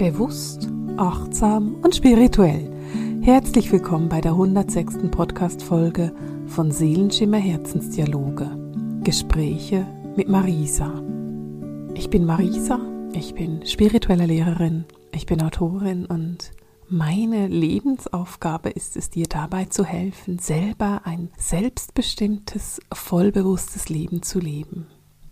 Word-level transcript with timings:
Bewusst, 0.00 0.66
achtsam 0.96 1.74
und 1.82 1.94
spirituell. 1.94 2.72
Herzlich 3.20 3.70
willkommen 3.70 4.08
bei 4.08 4.22
der 4.22 4.30
106. 4.32 5.10
Podcast-Folge 5.10 6.14
von 6.46 6.70
Seelenschimmer 6.70 7.36
Herzensdialoge. 7.36 8.48
Gespräche 9.04 9.86
mit 10.16 10.26
Marisa. 10.26 11.02
Ich 11.92 12.08
bin 12.08 12.24
Marisa, 12.24 12.80
ich 13.12 13.34
bin 13.34 13.66
spirituelle 13.66 14.24
Lehrerin, 14.24 14.86
ich 15.12 15.26
bin 15.26 15.42
Autorin 15.42 16.06
und 16.06 16.52
meine 16.88 17.48
Lebensaufgabe 17.48 18.70
ist 18.70 18.96
es, 18.96 19.10
dir 19.10 19.26
dabei 19.28 19.66
zu 19.66 19.84
helfen, 19.84 20.38
selber 20.38 21.02
ein 21.04 21.28
selbstbestimmtes, 21.36 22.80
vollbewusstes 22.90 23.90
Leben 23.90 24.22
zu 24.22 24.38
leben. 24.38 24.86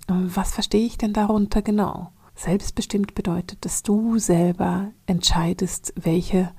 Was 0.09 0.53
verstehe 0.53 0.85
ich 0.85 0.98
denn 0.98 1.14
darunter 1.14 1.62
genau? 1.62 2.12
Selbstbestimmt 2.39 3.17
bedeutet, 3.17 3.64
dass 3.64 3.82
du 3.82 4.21
selber 4.21 4.93
entscheidest, 5.07 5.93
welche 5.96 6.53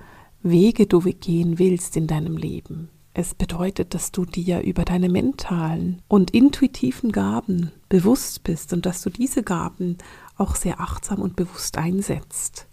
Wege 0.43 0.87
du 0.87 0.99
gehen 0.99 1.57
willst 1.57 1.95
in 1.95 2.05
deinem 2.05 2.35
Leben. 2.35 2.89
Es 3.13 3.33
bedeutet, 3.33 3.93
dass 3.93 4.11
du 4.11 4.25
dir 4.25 4.59
über 4.61 4.83
deine 4.83 5.07
mentalen 5.07 6.01
und 6.09 6.31
intuitiven 6.31 7.13
Gaben 7.13 7.71
bewusst 7.87 8.43
bist 8.43 8.73
und 8.73 8.85
dass 8.85 9.01
du 9.01 9.09
diese 9.09 9.41
Gaben 9.41 9.97
auch 10.35 10.57
sehr 10.57 10.81
achtsam 10.81 11.21
und 11.21 11.37
bewusst 11.37 11.77
einsetzt. 11.77 12.67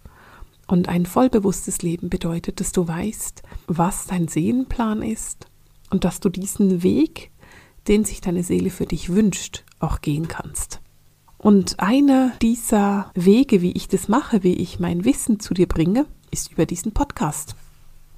Und 0.67 0.89
ein 0.89 1.07
vollbewusstes 1.07 1.83
Leben 1.83 2.11
bedeutet, 2.11 2.59
dass 2.59 2.73
du 2.73 2.89
weißt, 2.89 3.45
was 3.69 4.09
dein 4.09 4.27
Seelenplan 4.27 5.03
ist 5.03 5.47
und 5.91 6.03
dass 6.03 6.19
du 6.19 6.29
diesen 6.29 6.83
Weg, 6.83 7.31
den 7.87 8.05
sich 8.05 8.21
deine 8.21 8.43
Seele 8.43 8.71
für 8.71 8.87
dich 8.87 9.11
wünscht, 9.11 9.65
auch 9.79 10.01
gehen 10.01 10.27
kannst. 10.27 10.81
Und 11.47 11.79
einer 11.79 12.33
dieser 12.43 13.13
Wege, 13.15 13.63
wie 13.63 13.71
ich 13.71 13.87
das 13.87 14.09
mache, 14.09 14.43
wie 14.43 14.55
ich 14.55 14.81
mein 14.81 15.05
Wissen 15.05 15.39
zu 15.39 15.55
dir 15.55 15.69
bringe, 15.69 16.07
ist 16.33 16.51
über 16.51 16.67
diesen 16.67 16.91
Podcast, 16.91 17.55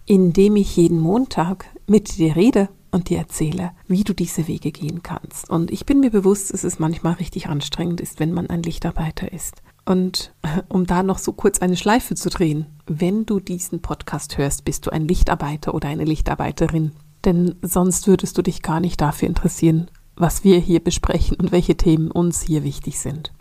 in 0.06 0.32
dem 0.32 0.56
ich 0.56 0.74
jeden 0.78 0.98
Montag 0.98 1.66
mit 1.86 2.16
dir 2.16 2.36
rede 2.36 2.70
und 2.90 3.10
dir 3.10 3.18
erzähle, 3.18 3.72
wie 3.86 4.02
du 4.02 4.14
diese 4.14 4.48
Wege 4.48 4.72
gehen 4.72 5.02
kannst. 5.02 5.50
Und 5.50 5.70
ich 5.70 5.84
bin 5.84 6.00
mir 6.00 6.10
bewusst, 6.10 6.54
dass 6.54 6.64
es 6.64 6.78
manchmal 6.78 7.12
richtig 7.16 7.50
anstrengend 7.50 8.00
ist, 8.00 8.18
wenn 8.18 8.32
man 8.32 8.48
ein 8.48 8.62
Lichtarbeiter 8.62 9.30
ist. 9.30 9.60
Und 9.84 10.32
um 10.70 10.86
da 10.86 11.02
noch 11.02 11.18
so 11.18 11.34
kurz 11.34 11.58
eine 11.58 11.76
Schleife 11.76 12.14
zu 12.14 12.30
drehen, 12.30 12.64
wenn 12.86 13.26
du 13.26 13.40
diesen 13.40 13.82
Podcast 13.82 14.38
hörst, 14.38 14.64
bist 14.64 14.86
du 14.86 14.90
ein 14.90 15.06
Lichtarbeiter 15.06 15.74
oder 15.74 15.90
eine 15.90 16.04
Lichtarbeiterin. 16.04 16.92
Denn 17.26 17.56
sonst 17.60 18.06
würdest 18.06 18.38
du 18.38 18.42
dich 18.42 18.62
gar 18.62 18.80
nicht 18.80 19.02
dafür 19.02 19.28
interessieren, 19.28 19.90
was 20.18 20.44
wir 20.44 20.58
hier 20.58 20.80
besprechen 20.80 21.36
und 21.36 21.52
welche 21.52 21.76
Themen 21.76 22.10
uns 22.10 22.42
hier 22.42 22.64
wichtig 22.64 22.98
sind. 22.98 23.32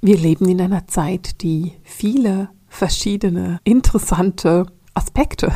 Wir 0.00 0.16
leben 0.16 0.48
in 0.48 0.60
einer 0.60 0.86
Zeit, 0.86 1.42
die 1.42 1.72
viele 1.82 2.50
verschiedene 2.68 3.60
interessante 3.64 4.66
Aspekte 4.94 5.52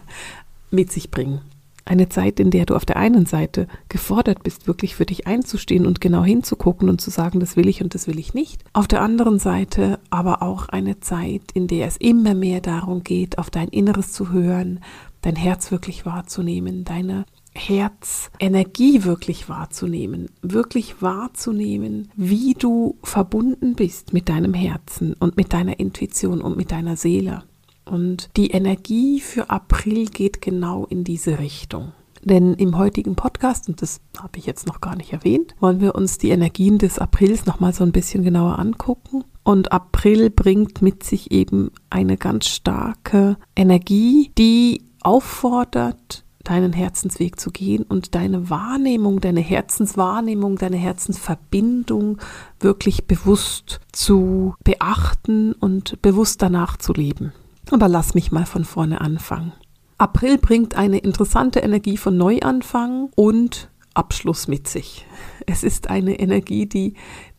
mit 0.70 0.92
sich 0.92 1.10
bringen. 1.10 1.40
Eine 1.84 2.08
Zeit, 2.08 2.38
in 2.38 2.52
der 2.52 2.64
du 2.64 2.76
auf 2.76 2.84
der 2.84 2.96
einen 2.96 3.26
Seite 3.26 3.66
gefordert 3.88 4.44
bist, 4.44 4.68
wirklich 4.68 4.94
für 4.94 5.04
dich 5.04 5.26
einzustehen 5.26 5.84
und 5.84 6.00
genau 6.00 6.22
hinzugucken 6.22 6.88
und 6.88 7.00
zu 7.00 7.10
sagen, 7.10 7.40
das 7.40 7.56
will 7.56 7.66
ich 7.66 7.82
und 7.82 7.94
das 7.94 8.06
will 8.06 8.20
ich 8.20 8.34
nicht. 8.34 8.62
Auf 8.72 8.86
der 8.86 9.02
anderen 9.02 9.40
Seite 9.40 9.98
aber 10.10 10.42
auch 10.42 10.68
eine 10.68 11.00
Zeit, 11.00 11.42
in 11.54 11.66
der 11.66 11.88
es 11.88 11.96
immer 11.96 12.34
mehr 12.34 12.60
darum 12.60 13.02
geht, 13.02 13.38
auf 13.38 13.50
dein 13.50 13.66
Inneres 13.68 14.12
zu 14.12 14.30
hören, 14.30 14.78
dein 15.22 15.34
Herz 15.34 15.72
wirklich 15.72 16.06
wahrzunehmen, 16.06 16.84
deine 16.84 17.24
Herzenergie 17.54 19.04
wirklich 19.04 19.48
wahrzunehmen, 19.48 20.30
wirklich 20.40 21.02
wahrzunehmen, 21.02 22.10
wie 22.16 22.54
du 22.54 22.96
verbunden 23.02 23.74
bist 23.74 24.12
mit 24.12 24.28
deinem 24.28 24.54
Herzen 24.54 25.14
und 25.14 25.36
mit 25.36 25.52
deiner 25.52 25.78
Intuition 25.78 26.40
und 26.40 26.56
mit 26.56 26.70
deiner 26.70 26.96
Seele. 26.96 27.44
Und 27.84 28.30
die 28.36 28.50
Energie 28.50 29.20
für 29.20 29.50
April 29.50 30.06
geht 30.06 30.40
genau 30.40 30.86
in 30.86 31.04
diese 31.04 31.38
Richtung. 31.38 31.92
Denn 32.24 32.54
im 32.54 32.78
heutigen 32.78 33.16
Podcast, 33.16 33.68
und 33.68 33.82
das 33.82 34.00
habe 34.16 34.38
ich 34.38 34.46
jetzt 34.46 34.66
noch 34.66 34.80
gar 34.80 34.94
nicht 34.94 35.12
erwähnt, 35.12 35.54
wollen 35.58 35.80
wir 35.80 35.96
uns 35.96 36.18
die 36.18 36.30
Energien 36.30 36.78
des 36.78 37.00
Aprils 37.00 37.46
nochmal 37.46 37.72
so 37.72 37.82
ein 37.82 37.90
bisschen 37.90 38.22
genauer 38.22 38.60
angucken. 38.60 39.24
Und 39.42 39.72
April 39.72 40.30
bringt 40.30 40.82
mit 40.82 41.02
sich 41.02 41.32
eben 41.32 41.72
eine 41.90 42.16
ganz 42.16 42.46
starke 42.46 43.36
Energie, 43.56 44.30
die 44.38 44.82
auffordert, 45.02 46.24
deinen 46.44 46.72
Herzensweg 46.72 47.38
zu 47.38 47.50
gehen 47.50 47.82
und 47.82 48.14
deine 48.14 48.50
Wahrnehmung, 48.50 49.20
deine 49.20 49.40
Herzenswahrnehmung, 49.40 50.56
deine 50.56 50.76
Herzensverbindung 50.76 52.18
wirklich 52.60 53.06
bewusst 53.06 53.80
zu 53.92 54.54
beachten 54.64 55.52
und 55.52 56.00
bewusst 56.02 56.42
danach 56.42 56.76
zu 56.76 56.92
leben. 56.92 57.32
Aber 57.70 57.88
lass 57.88 58.14
mich 58.14 58.32
mal 58.32 58.46
von 58.46 58.64
vorne 58.64 59.00
anfangen. 59.00 59.52
April 59.98 60.38
bringt 60.38 60.74
eine 60.74 60.98
interessante 60.98 61.60
Energie 61.60 61.96
von 61.96 62.16
Neuanfang 62.16 63.10
und 63.14 63.70
Abschluss 63.94 64.48
mit 64.48 64.66
sich. 64.66 65.06
Es 65.46 65.62
ist 65.62 65.90
eine 65.90 66.18
Energie, 66.18 66.66
die 66.66 66.94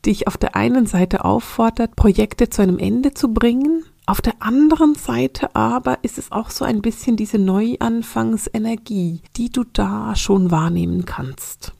dich 0.05 0.27
auf 0.27 0.37
der 0.37 0.55
einen 0.55 0.85
Seite 0.85 1.25
auffordert, 1.25 1.95
Projekte 1.95 2.49
zu 2.49 2.61
einem 2.61 2.79
Ende 2.79 3.13
zu 3.13 3.33
bringen, 3.33 3.83
auf 4.05 4.19
der 4.19 4.41
anderen 4.41 4.95
Seite 4.95 5.55
aber 5.55 5.99
ist 6.03 6.17
es 6.17 6.31
auch 6.31 6.49
so 6.49 6.65
ein 6.65 6.81
bisschen 6.81 7.15
diese 7.15 7.37
Neuanfangsenergie, 7.37 9.21
die 9.37 9.49
du 9.49 9.63
da 9.63 10.15
schon 10.15 10.51
wahrnehmen 10.51 11.05
kannst. 11.05 11.73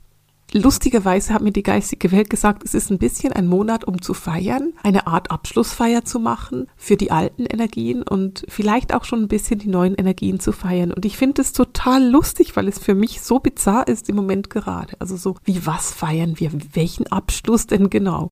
Lustigerweise 0.56 1.34
hat 1.34 1.42
mir 1.42 1.50
die 1.50 1.64
geistige 1.64 2.12
Welt 2.12 2.30
gesagt, 2.30 2.62
es 2.64 2.74
ist 2.74 2.88
ein 2.90 2.98
bisschen 2.98 3.32
ein 3.32 3.48
Monat, 3.48 3.84
um 3.84 4.00
zu 4.00 4.14
feiern, 4.14 4.72
eine 4.84 5.08
Art 5.08 5.32
Abschlussfeier 5.32 6.04
zu 6.04 6.20
machen 6.20 6.68
für 6.76 6.96
die 6.96 7.10
alten 7.10 7.44
Energien 7.44 8.04
und 8.04 8.44
vielleicht 8.48 8.94
auch 8.94 9.02
schon 9.02 9.22
ein 9.22 9.28
bisschen 9.28 9.58
die 9.58 9.68
neuen 9.68 9.96
Energien 9.96 10.38
zu 10.38 10.52
feiern. 10.52 10.92
Und 10.92 11.04
ich 11.04 11.16
finde 11.16 11.42
es 11.42 11.52
total 11.52 12.08
lustig, 12.08 12.54
weil 12.54 12.68
es 12.68 12.78
für 12.78 12.94
mich 12.94 13.20
so 13.20 13.40
bizarr 13.40 13.88
ist 13.88 14.08
im 14.08 14.14
Moment 14.14 14.48
gerade. 14.48 14.94
Also 15.00 15.16
so, 15.16 15.34
wie 15.42 15.66
was 15.66 15.92
feiern 15.92 16.38
wir? 16.38 16.52
Welchen 16.72 17.08
Abschluss 17.08 17.66
denn 17.66 17.90
genau? 17.90 18.28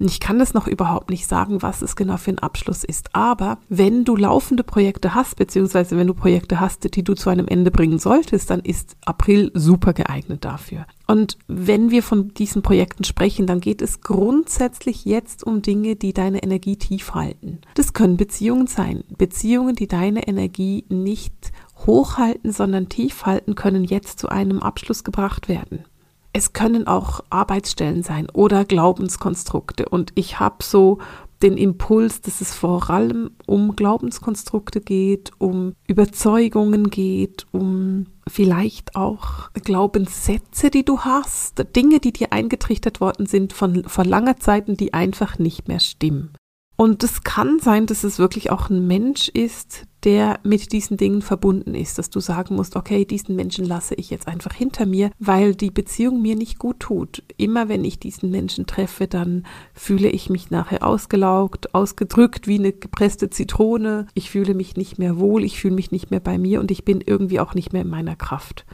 Ich 0.00 0.18
kann 0.18 0.40
das 0.40 0.54
noch 0.54 0.66
überhaupt 0.66 1.10
nicht 1.10 1.28
sagen, 1.28 1.62
was 1.62 1.80
es 1.80 1.94
genau 1.94 2.16
für 2.16 2.32
ein 2.32 2.40
Abschluss 2.40 2.82
ist. 2.82 3.14
Aber 3.14 3.58
wenn 3.68 4.04
du 4.04 4.16
laufende 4.16 4.64
Projekte 4.64 5.14
hast, 5.14 5.36
beziehungsweise 5.36 5.96
wenn 5.96 6.08
du 6.08 6.14
Projekte 6.14 6.58
hast, 6.58 6.96
die 6.96 7.04
du 7.04 7.14
zu 7.14 7.30
einem 7.30 7.46
Ende 7.46 7.70
bringen 7.70 8.00
solltest, 8.00 8.50
dann 8.50 8.60
ist 8.60 8.96
April 9.04 9.52
super 9.54 9.92
geeignet 9.92 10.44
dafür. 10.44 10.86
Und 11.06 11.38
wenn 11.46 11.92
wir 11.92 12.02
von 12.02 12.34
diesen 12.34 12.62
Projekten 12.62 13.04
sprechen, 13.04 13.46
dann 13.46 13.60
geht 13.60 13.82
es 13.82 14.00
grundsätzlich 14.00 15.04
jetzt 15.04 15.46
um 15.46 15.62
Dinge, 15.62 15.94
die 15.94 16.12
deine 16.12 16.42
Energie 16.42 16.76
tief 16.76 17.14
halten. 17.14 17.60
Das 17.74 17.92
können 17.92 18.16
Beziehungen 18.16 18.66
sein. 18.66 19.04
Beziehungen, 19.16 19.76
die 19.76 19.86
deine 19.86 20.26
Energie 20.26 20.86
nicht 20.88 21.52
hochhalten, 21.86 22.50
sondern 22.50 22.88
tief 22.88 23.26
halten, 23.26 23.54
können 23.54 23.84
jetzt 23.84 24.18
zu 24.18 24.28
einem 24.28 24.58
Abschluss 24.58 25.04
gebracht 25.04 25.48
werden 25.48 25.84
es 26.34 26.52
können 26.52 26.86
auch 26.86 27.20
Arbeitsstellen 27.30 28.02
sein 28.02 28.28
oder 28.32 28.64
Glaubenskonstrukte. 28.64 29.88
Und 29.88 30.10
ich 30.16 30.40
habe 30.40 30.62
so 30.62 30.98
den 31.42 31.56
Impuls, 31.56 32.22
dass 32.22 32.40
es 32.40 32.54
vor 32.54 32.90
allem 32.90 33.30
um 33.46 33.76
Glaubenskonstrukte 33.76 34.80
geht, 34.80 35.30
um 35.38 35.74
Überzeugungen 35.86 36.90
geht, 36.90 37.46
um 37.52 38.06
vielleicht 38.28 38.96
auch 38.96 39.50
Glaubenssätze, 39.52 40.70
die 40.70 40.84
du 40.84 41.00
hast, 41.00 41.64
Dinge, 41.76 42.00
die 42.00 42.12
dir 42.12 42.32
eingetrichtert 42.32 43.00
worden 43.00 43.26
sind 43.26 43.52
von 43.52 43.84
vor 43.84 44.04
langer 44.04 44.38
Zeiten, 44.38 44.76
die 44.76 44.92
einfach 44.92 45.38
nicht 45.38 45.68
mehr 45.68 45.80
stimmen. 45.80 46.32
Und 46.76 47.04
es 47.04 47.22
kann 47.22 47.60
sein, 47.60 47.86
dass 47.86 48.02
es 48.02 48.18
wirklich 48.18 48.50
auch 48.50 48.68
ein 48.68 48.86
Mensch 48.86 49.28
ist, 49.28 49.84
der 50.02 50.40
mit 50.42 50.72
diesen 50.72 50.96
Dingen 50.96 51.22
verbunden 51.22 51.74
ist, 51.74 51.98
dass 51.98 52.10
du 52.10 52.18
sagen 52.18 52.56
musst, 52.56 52.74
okay, 52.74 53.04
diesen 53.04 53.36
Menschen 53.36 53.64
lasse 53.64 53.94
ich 53.94 54.10
jetzt 54.10 54.26
einfach 54.26 54.52
hinter 54.52 54.84
mir, 54.84 55.10
weil 55.18 55.54
die 55.54 55.70
Beziehung 55.70 56.20
mir 56.20 56.34
nicht 56.34 56.58
gut 56.58 56.80
tut. 56.80 57.22
Immer 57.36 57.68
wenn 57.68 57.84
ich 57.84 58.00
diesen 58.00 58.30
Menschen 58.30 58.66
treffe, 58.66 59.06
dann 59.06 59.46
fühle 59.72 60.08
ich 60.08 60.28
mich 60.30 60.50
nachher 60.50 60.84
ausgelaugt, 60.84 61.74
ausgedrückt 61.74 62.48
wie 62.48 62.58
eine 62.58 62.72
gepresste 62.72 63.30
Zitrone. 63.30 64.06
Ich 64.14 64.30
fühle 64.30 64.54
mich 64.54 64.76
nicht 64.76 64.98
mehr 64.98 65.18
wohl, 65.18 65.44
ich 65.44 65.60
fühle 65.60 65.76
mich 65.76 65.92
nicht 65.92 66.10
mehr 66.10 66.20
bei 66.20 66.38
mir 66.38 66.60
und 66.60 66.72
ich 66.72 66.84
bin 66.84 67.00
irgendwie 67.00 67.40
auch 67.40 67.54
nicht 67.54 67.72
mehr 67.72 67.82
in 67.82 67.88
meiner 67.88 68.16
Kraft. 68.16 68.66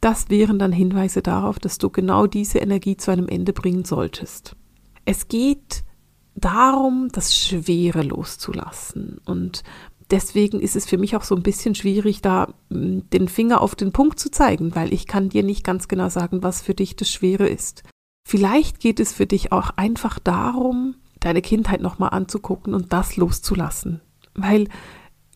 Das 0.00 0.28
wären 0.28 0.58
dann 0.58 0.72
Hinweise 0.72 1.22
darauf, 1.22 1.58
dass 1.58 1.78
du 1.78 1.88
genau 1.88 2.26
diese 2.26 2.58
Energie 2.58 2.96
zu 2.96 3.10
einem 3.10 3.28
Ende 3.28 3.52
bringen 3.52 3.84
solltest. 3.84 4.54
Es 5.04 5.28
geht 5.28 5.84
darum, 6.40 7.08
das 7.12 7.36
Schwere 7.36 8.02
loszulassen. 8.02 9.20
Und 9.24 9.62
deswegen 10.10 10.60
ist 10.60 10.76
es 10.76 10.86
für 10.86 10.98
mich 10.98 11.16
auch 11.16 11.22
so 11.22 11.34
ein 11.34 11.42
bisschen 11.42 11.74
schwierig, 11.74 12.22
da 12.22 12.54
mm, 12.70 13.00
den 13.12 13.28
Finger 13.28 13.60
auf 13.60 13.74
den 13.74 13.92
Punkt 13.92 14.18
zu 14.18 14.30
zeigen, 14.30 14.74
weil 14.74 14.92
ich 14.92 15.06
kann 15.06 15.28
dir 15.28 15.42
nicht 15.42 15.64
ganz 15.64 15.88
genau 15.88 16.08
sagen, 16.08 16.42
was 16.42 16.62
für 16.62 16.74
dich 16.74 16.96
das 16.96 17.10
Schwere 17.10 17.48
ist. 17.48 17.82
Vielleicht 18.26 18.80
geht 18.80 19.00
es 19.00 19.12
für 19.12 19.26
dich 19.26 19.52
auch 19.52 19.70
einfach 19.76 20.18
darum, 20.18 20.96
deine 21.20 21.42
Kindheit 21.42 21.80
nochmal 21.80 22.10
anzugucken 22.10 22.74
und 22.74 22.92
das 22.92 23.16
loszulassen. 23.16 24.00
Weil 24.34 24.68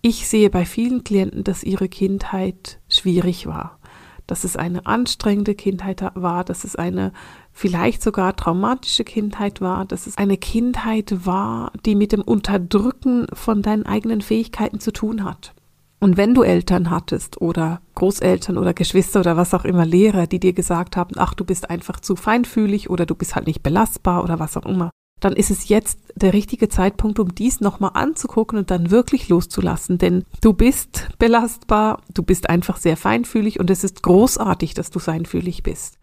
ich 0.03 0.29
sehe 0.29 0.51
bei 0.51 0.65
vielen 0.65 1.05
Klienten, 1.05 1.45
dass 1.45 1.63
ihre 1.63 1.89
Kindheit 1.89 2.81
schwierig 2.89 3.47
war 3.47 3.79
dass 4.27 4.45
es 4.45 4.57
eine 4.57 4.87
anstrengende 4.87 5.55
Kindheit 5.55 6.03
war, 6.15 6.45
dass 6.45 6.65
es 6.65 6.77
eine 6.77 7.13
vielleicht 7.53 8.03
sogar 8.03 8.35
traumatische 8.37 9.05
Kindheit 9.05 9.61
war, 9.61 9.85
dass 9.85 10.07
es 10.07 10.19
eine 10.19 10.37
Kindheit 10.37 11.27
war, 11.27 11.73
die 11.85 11.95
mit 11.95 12.13
dem 12.13 12.23
Unterdrücken 12.23 13.27
von 13.33 13.63
deinen 13.63 13.87
eigenen 13.87 14.21
Fähigkeiten 14.21 14.81
zu 14.81 14.93
tun 14.93 15.25
hat. 15.25 15.55
Und 16.01 16.17
wenn 16.17 16.35
du 16.35 16.43
Eltern 16.43 16.91
hattest 16.91 17.41
oder 17.41 17.81
Großeltern 17.95 18.59
oder 18.59 18.75
Geschwister 18.75 19.21
oder 19.21 19.37
was 19.37 19.55
auch 19.55 19.65
immer, 19.65 19.87
Lehrer, 19.87 20.27
die 20.27 20.41
dir 20.41 20.53
gesagt 20.53 20.97
haben, 20.97 21.15
ach, 21.17 21.35
du 21.35 21.45
bist 21.45 21.71
einfach 21.71 22.01
zu 22.01 22.17
feinfühlig 22.17 22.91
oder 22.91 23.07
du 23.07 23.15
bist 23.15 23.37
halt 23.37 23.47
nicht 23.47 23.63
belastbar 23.63 24.25
oder 24.25 24.41
was 24.41 24.57
auch 24.57 24.67
immer, 24.67 24.91
dann 25.21 25.35
ist 25.35 25.51
es 25.51 25.69
jetzt 25.69 26.01
der 26.17 26.33
richtige 26.33 26.69
Zeitpunkt, 26.69 27.21
um 27.21 27.33
dies 27.33 27.61
nochmal 27.61 27.93
anzugucken 27.95 28.59
und 28.59 28.73
dann 28.73 28.91
wirklich 28.91 29.29
loszulassen. 29.29 29.99
Denn 29.99 30.25
du 30.41 30.53
bist 30.53 31.09
belastbar, 31.21 32.01
du 32.13 32.25
bist 32.25 32.51
einfach 32.51 32.79
sehr 32.79 32.97
feinfühlig 32.97 33.61
und 33.61 33.71
es 33.71 33.85
ist 33.85 34.03
großartig, 34.03 34.75
dass 34.75 34.91
du 34.91 34.99
feinfühlig 34.99 35.63
bist. 35.63 35.99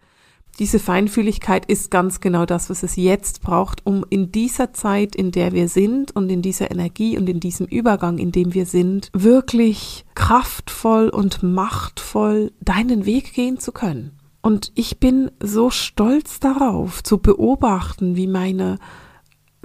Diese 0.58 0.78
Feinfühligkeit 0.78 1.64
ist 1.66 1.90
ganz 1.90 2.20
genau 2.20 2.44
das, 2.44 2.68
was 2.68 2.82
es 2.82 2.96
jetzt 2.96 3.40
braucht, 3.40 3.86
um 3.86 4.04
in 4.10 4.30
dieser 4.30 4.72
Zeit, 4.72 5.16
in 5.16 5.30
der 5.30 5.52
wir 5.52 5.68
sind 5.68 6.14
und 6.14 6.30
in 6.30 6.42
dieser 6.42 6.70
Energie 6.70 7.16
und 7.16 7.28
in 7.28 7.40
diesem 7.40 7.66
Übergang, 7.66 8.18
in 8.18 8.32
dem 8.32 8.52
wir 8.52 8.66
sind, 8.66 9.08
wirklich 9.12 10.04
kraftvoll 10.14 11.08
und 11.08 11.42
machtvoll 11.42 12.52
deinen 12.60 13.06
Weg 13.06 13.32
gehen 13.32 13.58
zu 13.58 13.72
können. 13.72 14.18
Und 14.42 14.72
ich 14.74 14.98
bin 14.98 15.30
so 15.42 15.70
stolz 15.70 16.40
darauf, 16.40 17.02
zu 17.02 17.18
beobachten, 17.18 18.16
wie 18.16 18.26
meine 18.26 18.78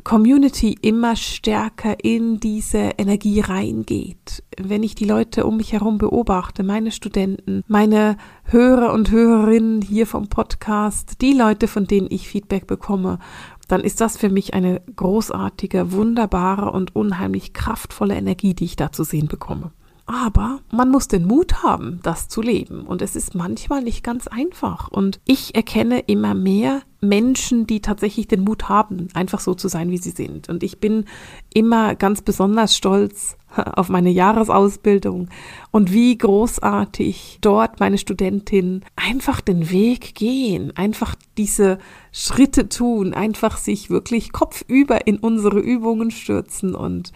Community 0.04 0.78
immer 0.82 1.16
stärker 1.16 1.96
in 2.04 2.40
diese 2.40 2.92
Energie 2.98 3.40
reingeht. 3.40 4.44
Wenn 4.60 4.84
ich 4.84 4.94
die 4.94 5.06
Leute 5.06 5.46
um 5.46 5.58
mich 5.58 5.74
herum 5.74 5.98
beobachte, 5.98 6.64
meine 6.64 6.92
Studenten, 6.92 7.64
meine 7.68 8.18
Hörer 8.44 8.94
und 8.94 9.10
Hörerinnen 9.10 9.82
hier 9.82 10.06
vom 10.06 10.28
Podcast, 10.28 11.22
die 11.22 11.34
Leute, 11.34 11.68
von 11.68 11.88
denen 11.88 12.08
ich 12.10 12.28
Feedback 12.28 12.68
bekomme, 12.68 13.20
dann 13.68 13.82
ist 13.82 14.02
das 14.02 14.18
für 14.18 14.30
mich 14.30 14.54
eine 14.54 14.82
großartige, 14.96 15.92
wunderbare 15.92 16.72
und 16.72 16.96
unheimlich 16.96 17.54
kraftvolle 17.54 18.16
Energie, 18.16 18.54
die 18.54 18.66
ich 18.66 18.76
da 18.76 18.92
zu 18.92 19.04
sehen 19.04 19.28
bekomme. 19.28 19.72
Aber 20.08 20.60
man 20.72 20.92
muss 20.92 21.08
den 21.08 21.26
Mut 21.26 21.64
haben, 21.64 22.00
das 22.04 22.28
zu 22.28 22.42
leben. 22.42 22.82
Und 22.86 23.02
es 23.02 23.16
ist 23.16 23.34
manchmal 23.34 23.82
nicht 23.82 24.04
ganz 24.04 24.28
einfach. 24.28 24.88
Und 24.88 25.20
ich 25.26 25.56
erkenne 25.56 26.00
immer 26.00 26.36
mehr 26.36 26.84
Menschen, 27.02 27.66
die 27.66 27.82
tatsächlich 27.82 28.28
den 28.28 28.42
Mut 28.42 28.70
haben, 28.70 29.08
einfach 29.16 29.40
so 29.40 29.56
zu 29.56 29.68
sein, 29.68 29.90
wie 29.90 29.98
sie 29.98 30.12
sind. 30.12 30.48
Und 30.48 30.62
ich 30.62 30.80
bin 30.80 31.06
immer 31.54 31.96
ganz 31.96 32.22
besonders 32.22 32.76
stolz 32.78 33.36
auf 33.56 33.90
meine 33.90 34.12
Jahresausbildung 34.12 35.30
und 35.72 35.92
wie 35.92 36.16
großartig 36.18 37.40
dort 37.42 37.80
meine 37.80 37.98
Studentinnen 37.98 38.86
einfach 38.96 39.42
den 39.42 39.72
Weg 39.72 40.14
gehen, 40.14 40.72
einfach 40.76 41.16
diese 41.38 41.80
Schritte 42.12 42.70
tun, 42.70 43.14
einfach 43.14 43.58
sich 43.58 43.90
wirklich 43.90 44.32
kopfüber 44.32 45.08
in 45.08 45.18
unsere 45.18 45.60
Übungen 45.60 46.12
stürzen 46.12 46.76
und 46.76 47.12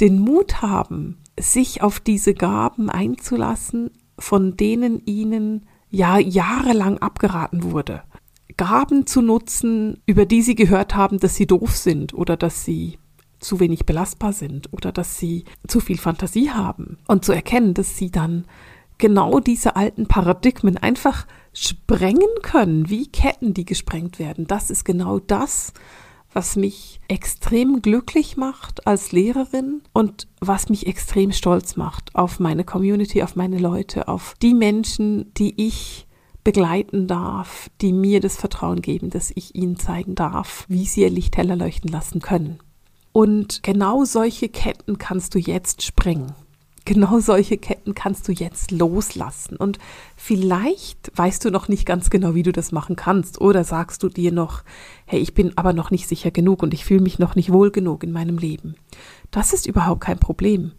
den 0.00 0.18
Mut 0.18 0.62
haben, 0.62 1.18
sich 1.38 1.82
auf 1.82 2.00
diese 2.00 2.34
Gaben 2.34 2.90
einzulassen, 2.90 3.90
von 4.18 4.56
denen 4.56 5.04
ihnen 5.04 5.66
ja 5.90 6.18
jahrelang 6.18 6.98
abgeraten 6.98 7.64
wurde. 7.64 8.02
Gaben 8.56 9.06
zu 9.06 9.22
nutzen, 9.22 10.02
über 10.06 10.26
die 10.26 10.42
sie 10.42 10.54
gehört 10.54 10.94
haben, 10.94 11.18
dass 11.18 11.36
sie 11.36 11.46
doof 11.46 11.76
sind 11.76 12.14
oder 12.14 12.36
dass 12.36 12.64
sie 12.64 12.98
zu 13.38 13.60
wenig 13.60 13.86
belastbar 13.86 14.32
sind 14.32 14.72
oder 14.72 14.92
dass 14.92 15.18
sie 15.18 15.44
zu 15.66 15.80
viel 15.80 15.98
Fantasie 15.98 16.50
haben 16.50 16.98
und 17.08 17.24
zu 17.24 17.32
erkennen, 17.32 17.74
dass 17.74 17.96
sie 17.96 18.10
dann 18.10 18.44
genau 18.98 19.40
diese 19.40 19.74
alten 19.74 20.06
Paradigmen 20.06 20.76
einfach 20.76 21.26
sprengen 21.52 22.28
können, 22.42 22.88
wie 22.88 23.08
Ketten, 23.08 23.52
die 23.52 23.64
gesprengt 23.64 24.18
werden. 24.18 24.46
Das 24.46 24.70
ist 24.70 24.84
genau 24.84 25.18
das, 25.18 25.72
was 26.34 26.56
mich 26.56 27.00
extrem 27.08 27.82
glücklich 27.82 28.36
macht 28.36 28.86
als 28.86 29.12
Lehrerin 29.12 29.82
und 29.92 30.28
was 30.40 30.68
mich 30.68 30.86
extrem 30.86 31.32
stolz 31.32 31.76
macht 31.76 32.14
auf 32.14 32.40
meine 32.40 32.64
Community, 32.64 33.22
auf 33.22 33.36
meine 33.36 33.58
Leute, 33.58 34.08
auf 34.08 34.34
die 34.40 34.54
Menschen, 34.54 35.32
die 35.34 35.54
ich 35.66 36.06
begleiten 36.44 37.06
darf, 37.06 37.70
die 37.80 37.92
mir 37.92 38.20
das 38.20 38.36
Vertrauen 38.36 38.82
geben, 38.82 39.10
dass 39.10 39.32
ich 39.34 39.54
ihnen 39.54 39.76
zeigen 39.76 40.14
darf, 40.14 40.64
wie 40.68 40.86
sie 40.86 41.02
ihr 41.02 41.10
Licht 41.10 41.36
heller 41.36 41.56
leuchten 41.56 41.90
lassen 41.90 42.20
können. 42.20 42.58
Und 43.12 43.62
genau 43.62 44.04
solche 44.04 44.48
Ketten 44.48 44.98
kannst 44.98 45.34
du 45.34 45.38
jetzt 45.38 45.82
sprengen. 45.82 46.32
Genau 46.84 47.20
solche 47.20 47.58
Ketten 47.58 47.94
kannst 47.94 48.26
du 48.26 48.32
jetzt 48.32 48.72
loslassen. 48.72 49.56
Und 49.56 49.78
vielleicht 50.16 51.12
weißt 51.16 51.44
du 51.44 51.50
noch 51.50 51.68
nicht 51.68 51.86
ganz 51.86 52.10
genau, 52.10 52.34
wie 52.34 52.42
du 52.42 52.52
das 52.52 52.72
machen 52.72 52.96
kannst. 52.96 53.40
Oder 53.40 53.64
sagst 53.64 54.02
du 54.02 54.08
dir 54.08 54.32
noch, 54.32 54.62
hey, 55.06 55.20
ich 55.20 55.34
bin 55.34 55.56
aber 55.56 55.72
noch 55.72 55.90
nicht 55.90 56.08
sicher 56.08 56.30
genug 56.30 56.62
und 56.62 56.74
ich 56.74 56.84
fühle 56.84 57.02
mich 57.02 57.18
noch 57.18 57.36
nicht 57.36 57.52
wohl 57.52 57.70
genug 57.70 58.02
in 58.02 58.12
meinem 58.12 58.38
Leben. 58.38 58.74
Das 59.30 59.52
ist 59.52 59.66
überhaupt 59.66 60.00
kein 60.00 60.18
Problem. 60.18 60.72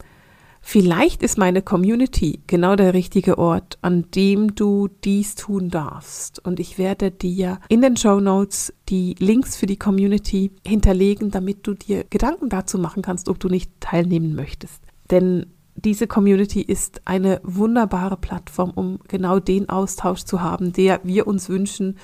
Vielleicht 0.66 1.24
ist 1.24 1.38
meine 1.38 1.62
Community 1.62 2.40
genau 2.48 2.78
der 2.78 2.94
richtige 2.94 3.38
Ort, 3.38 3.78
an 3.82 4.06
dem 4.16 4.56
du 4.56 4.88
dies 5.04 5.36
tun 5.36 5.70
darfst. 5.70 6.44
Und 6.44 6.58
ich 6.62 6.78
werde 6.78 7.12
dir 7.12 7.60
in 7.68 7.82
den 7.82 7.98
Show 7.98 8.22
Notes 8.22 8.74
die 8.88 9.14
Links 9.20 9.58
für 9.58 9.66
die 9.66 9.78
Community 9.78 10.52
hinterlegen, 10.66 11.32
damit 11.32 11.68
du 11.68 11.74
dir 11.74 12.06
Gedanken 12.10 12.48
dazu 12.48 12.78
machen 12.80 13.04
kannst, 13.04 13.28
ob 13.28 13.42
du 13.42 13.50
nicht 13.50 13.72
teilnehmen 13.82 14.36
möchtest. 14.36 14.82
Denn 15.12 15.48
diese 15.76 16.08
Community 16.08 16.62
ist 16.62 17.02
eine 17.06 17.42
wunderbare 17.44 18.18
Plattform, 18.18 18.72
um 18.72 19.00
genau 19.08 19.40
den 19.40 19.70
Austausch 19.70 20.24
zu 20.24 20.42
haben, 20.42 20.74
der 20.74 21.02
wir 21.04 21.28
uns 21.28 21.50
wünschen 21.50 21.98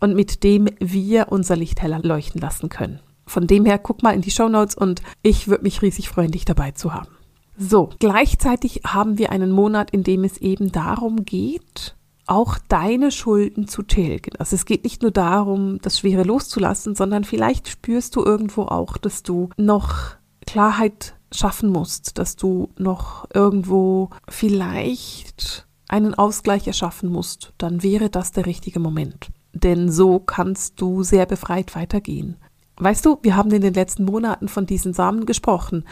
und 0.00 0.14
mit 0.14 0.42
dem 0.42 0.68
wir 0.78 1.30
unser 1.30 1.56
Licht 1.56 1.82
heller 1.82 2.00
leuchten 2.00 2.40
lassen 2.40 2.68
können. 2.68 3.00
Von 3.26 3.46
dem 3.46 3.64
her, 3.64 3.78
guck 3.78 4.02
mal 4.02 4.14
in 4.14 4.20
die 4.20 4.30
Show 4.30 4.48
Notes 4.48 4.74
und 4.74 5.02
ich 5.22 5.48
würde 5.48 5.62
mich 5.62 5.80
riesig 5.82 6.08
freuen, 6.08 6.32
dich 6.32 6.44
dabei 6.44 6.72
zu 6.72 6.92
haben. 6.92 7.08
So, 7.56 7.90
gleichzeitig 7.98 8.82
haben 8.86 9.18
wir 9.18 9.30
einen 9.30 9.52
Monat, 9.52 9.90
in 9.90 10.02
dem 10.02 10.24
es 10.24 10.38
eben 10.38 10.72
darum 10.72 11.24
geht, 11.24 11.94
auch 12.26 12.58
deine 12.68 13.10
Schulden 13.10 13.68
zu 13.68 13.82
tilgen. 13.82 14.32
Also 14.38 14.56
es 14.56 14.64
geht 14.64 14.84
nicht 14.84 15.02
nur 15.02 15.10
darum, 15.10 15.78
das 15.82 15.98
Schwere 15.98 16.22
loszulassen, 16.22 16.94
sondern 16.94 17.24
vielleicht 17.24 17.68
spürst 17.68 18.16
du 18.16 18.24
irgendwo 18.24 18.62
auch, 18.62 18.96
dass 18.96 19.22
du 19.22 19.50
noch 19.56 20.16
Klarheit 20.46 21.14
schaffen 21.32 21.70
musst, 21.70 22.18
dass 22.18 22.36
du 22.36 22.70
noch 22.78 23.26
irgendwo 23.32 24.10
vielleicht 24.28 25.66
einen 25.88 26.14
Ausgleich 26.14 26.66
erschaffen 26.66 27.10
musst, 27.10 27.52
dann 27.58 27.82
wäre 27.82 28.08
das 28.08 28.32
der 28.32 28.46
richtige 28.46 28.80
Moment. 28.80 29.30
Denn 29.52 29.90
so 29.90 30.18
kannst 30.18 30.80
du 30.80 31.02
sehr 31.02 31.26
befreit 31.26 31.74
weitergehen. 31.74 32.36
Weißt 32.76 33.04
du, 33.04 33.18
wir 33.22 33.36
haben 33.36 33.50
in 33.52 33.60
den 33.60 33.74
letzten 33.74 34.04
Monaten 34.04 34.48
von 34.48 34.64
diesen 34.64 34.94
Samen 34.94 35.26
gesprochen, 35.26 35.84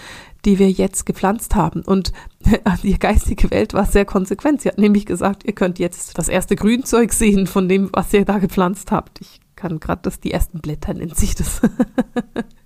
die 0.45 0.59
wir 0.59 0.71
jetzt 0.71 1.05
gepflanzt 1.05 1.55
haben. 1.55 1.83
Und 1.83 2.13
die 2.83 2.99
geistige 2.99 3.51
Welt 3.51 3.75
war 3.75 3.85
sehr 3.85 4.07
konsequent. 4.07 4.63
Sie 4.63 4.69
hat 4.69 4.79
nämlich 4.79 5.05
gesagt, 5.05 5.45
ihr 5.45 5.53
könnt 5.53 5.79
jetzt 5.79 6.17
das 6.17 6.29
erste 6.29 6.57
Grünzeug 6.57 7.13
sehen 7.13 7.47
von 7.47 7.69
dem, 7.69 7.91
was 7.93 8.13
ihr 8.15 8.25
da 8.25 8.39
gepflanzt 8.39 8.91
habt. 8.91 9.21
Ich 9.21 9.41
kann 9.55 9.79
gerade 9.79 10.03
das, 10.03 10.21
die 10.21 10.33
ersten 10.33 10.61
Blätter 10.61 10.95
nennt 10.95 11.17
sich 11.17 11.35
das. 11.35 11.61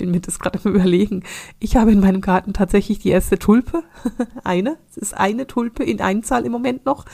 ich 0.00 0.06
bin 0.06 0.12
mir 0.12 0.20
das 0.20 0.38
gerade 0.38 0.58
im 0.64 0.74
Überlegen. 0.74 1.24
Ich 1.58 1.76
habe 1.76 1.92
in 1.92 2.00
meinem 2.00 2.22
Garten 2.22 2.54
tatsächlich 2.54 3.00
die 3.00 3.10
erste 3.10 3.38
Tulpe. 3.38 3.82
eine. 4.44 4.78
Es 4.88 4.96
ist 4.96 5.14
eine 5.14 5.46
Tulpe 5.46 5.84
in 5.84 6.00
Einzahl 6.00 6.46
im 6.46 6.52
Moment 6.52 6.86
noch. 6.86 7.04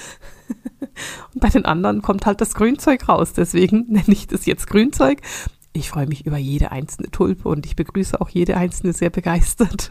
Und 1.35 1.41
bei 1.41 1.49
den 1.49 1.65
anderen 1.65 2.01
kommt 2.01 2.27
halt 2.27 2.41
das 2.41 2.55
Grünzeug 2.55 3.09
raus. 3.09 3.33
Deswegen 3.33 3.87
nenne 3.89 4.05
ich 4.09 4.29
das 4.29 4.47
jetzt 4.47 4.69
Grünzeug. 4.69 5.21
Ich 5.73 5.91
freue 5.91 6.07
mich 6.07 6.27
über 6.27 6.39
jede 6.39 6.71
einzelne 6.71 7.11
Tulpe 7.11 7.51
und 7.51 7.67
ich 7.67 7.77
begrüße 7.77 8.19
auch 8.19 8.31
jede 8.31 8.57
einzelne 8.57 8.95
sehr 8.95 9.11
begeistert. 9.11 9.91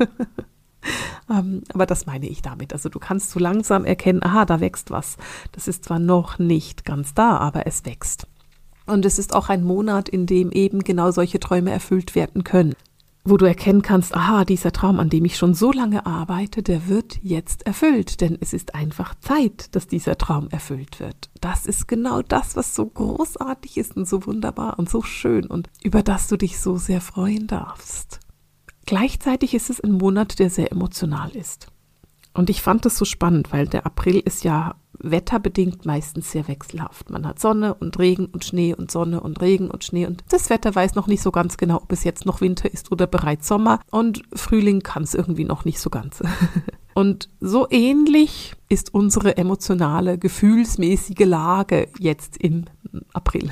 ähm, 1.29 1.63
aber 1.71 1.85
das 1.85 2.07
meine 2.07 2.27
ich 2.27 2.41
damit. 2.41 2.73
Also 2.73 2.89
du 2.89 2.97
kannst 2.97 3.29
so 3.29 3.39
langsam 3.39 3.85
erkennen, 3.85 4.23
aha, 4.23 4.45
da 4.45 4.61
wächst 4.61 4.89
was. 4.89 5.17
Das 5.51 5.67
ist 5.67 5.83
zwar 5.85 5.99
noch 5.99 6.39
nicht 6.39 6.85
ganz 6.85 7.13
da, 7.13 7.37
aber 7.37 7.67
es 7.67 7.85
wächst. 7.85 8.25
Und 8.85 9.05
es 9.05 9.19
ist 9.19 9.33
auch 9.33 9.49
ein 9.49 9.63
Monat, 9.63 10.09
in 10.09 10.25
dem 10.25 10.51
eben 10.51 10.83
genau 10.83 11.11
solche 11.11 11.39
Träume 11.39 11.71
erfüllt 11.71 12.15
werden 12.15 12.43
können 12.43 12.75
wo 13.25 13.37
du 13.37 13.45
erkennen 13.45 13.81
kannst, 13.81 14.15
aha, 14.15 14.45
dieser 14.45 14.71
Traum, 14.71 14.99
an 14.99 15.09
dem 15.09 15.25
ich 15.25 15.35
schon 15.35 15.55
so 15.55 15.71
lange 15.71 16.05
arbeite, 16.05 16.61
der 16.61 16.87
wird 16.87 17.17
jetzt 17.23 17.65
erfüllt, 17.65 18.21
denn 18.21 18.37
es 18.39 18.53
ist 18.53 18.75
einfach 18.75 19.15
Zeit, 19.15 19.75
dass 19.75 19.87
dieser 19.87 20.17
Traum 20.17 20.47
erfüllt 20.51 20.99
wird. 20.99 21.31
Das 21.41 21.65
ist 21.65 21.87
genau 21.87 22.21
das, 22.21 22.55
was 22.55 22.75
so 22.75 22.85
großartig 22.85 23.77
ist 23.77 23.97
und 23.97 24.07
so 24.07 24.27
wunderbar 24.27 24.77
und 24.77 24.89
so 24.89 25.01
schön 25.01 25.47
und 25.47 25.69
über 25.83 26.03
das 26.03 26.27
du 26.27 26.37
dich 26.37 26.59
so 26.59 26.77
sehr 26.77 27.01
freuen 27.01 27.47
darfst. 27.47 28.19
Gleichzeitig 28.85 29.55
ist 29.55 29.71
es 29.71 29.81
ein 29.81 29.93
Monat, 29.93 30.37
der 30.37 30.51
sehr 30.51 30.71
emotional 30.71 31.31
ist. 31.31 31.67
Und 32.35 32.49
ich 32.49 32.61
fand 32.61 32.85
das 32.85 32.97
so 32.97 33.05
spannend, 33.05 33.51
weil 33.53 33.65
der 33.65 33.85
April 33.85 34.19
ist 34.19 34.43
ja 34.43 34.75
wetterbedingt 34.99 35.85
meistens 35.85 36.31
sehr 36.31 36.47
wechselhaft. 36.47 37.09
Man 37.09 37.25
hat 37.25 37.39
Sonne 37.39 37.75
und 37.75 37.97
Regen 37.99 38.27
und 38.27 38.43
Schnee 38.43 38.73
und 38.73 38.91
Sonne 38.91 39.21
und 39.21 39.41
Regen 39.41 39.69
und 39.69 39.83
Schnee 39.83 40.05
und 40.05 40.23
das 40.29 40.49
Wetter 40.49 40.73
weiß 40.73 40.95
noch 40.95 41.07
nicht 41.07 41.21
so 41.21 41.31
ganz 41.31 41.57
genau, 41.57 41.77
ob 41.77 41.91
es 41.91 42.03
jetzt 42.03 42.25
noch 42.25 42.41
Winter 42.41 42.71
ist 42.71 42.91
oder 42.91 43.07
bereits 43.07 43.47
Sommer 43.47 43.79
und 43.91 44.23
Frühling 44.33 44.81
kann 44.81 45.03
es 45.03 45.13
irgendwie 45.13 45.45
noch 45.45 45.65
nicht 45.65 45.79
so 45.79 45.89
ganz. 45.89 46.21
und 46.93 47.29
so 47.39 47.67
ähnlich 47.69 48.53
ist 48.69 48.93
unsere 48.93 49.37
emotionale, 49.37 50.17
gefühlsmäßige 50.17 51.25
Lage 51.25 51.87
jetzt 51.99 52.37
im 52.37 52.65
April. 53.13 53.49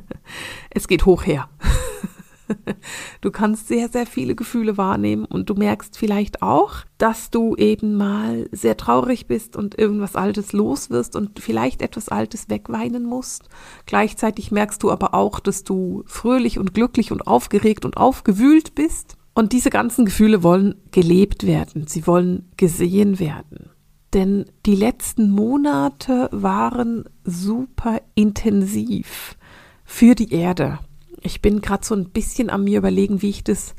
es 0.70 0.88
geht 0.88 1.06
hoch 1.06 1.26
her. 1.26 1.48
Du 3.20 3.30
kannst 3.30 3.68
sehr, 3.68 3.88
sehr 3.88 4.06
viele 4.06 4.34
Gefühle 4.34 4.76
wahrnehmen 4.76 5.24
und 5.24 5.48
du 5.48 5.54
merkst 5.54 5.96
vielleicht 5.96 6.42
auch, 6.42 6.76
dass 6.98 7.30
du 7.30 7.54
eben 7.56 7.94
mal 7.96 8.48
sehr 8.52 8.76
traurig 8.76 9.26
bist 9.26 9.56
und 9.56 9.78
irgendwas 9.78 10.16
Altes 10.16 10.52
los 10.52 10.90
wirst 10.90 11.16
und 11.16 11.40
vielleicht 11.40 11.82
etwas 11.82 12.08
Altes 12.08 12.48
wegweinen 12.48 13.04
musst. 13.04 13.48
Gleichzeitig 13.86 14.50
merkst 14.50 14.82
du 14.82 14.90
aber 14.90 15.14
auch, 15.14 15.40
dass 15.40 15.64
du 15.64 16.02
fröhlich 16.06 16.58
und 16.58 16.74
glücklich 16.74 17.12
und 17.12 17.26
aufgeregt 17.26 17.84
und 17.84 17.96
aufgewühlt 17.96 18.74
bist. 18.74 19.16
Und 19.34 19.52
diese 19.52 19.70
ganzen 19.70 20.04
Gefühle 20.04 20.42
wollen 20.42 20.74
gelebt 20.90 21.46
werden, 21.46 21.86
sie 21.86 22.06
wollen 22.06 22.50
gesehen 22.56 23.18
werden. 23.18 23.70
Denn 24.12 24.44
die 24.66 24.74
letzten 24.74 25.30
Monate 25.30 26.28
waren 26.32 27.04
super 27.24 28.02
intensiv 28.14 29.36
für 29.84 30.14
die 30.14 30.34
Erde. 30.34 30.80
Ich 31.22 31.40
bin 31.40 31.60
gerade 31.60 31.84
so 31.84 31.94
ein 31.94 32.10
bisschen 32.10 32.50
an 32.50 32.64
mir 32.64 32.78
überlegen, 32.78 33.22
wie 33.22 33.30
ich 33.30 33.44
das 33.44 33.74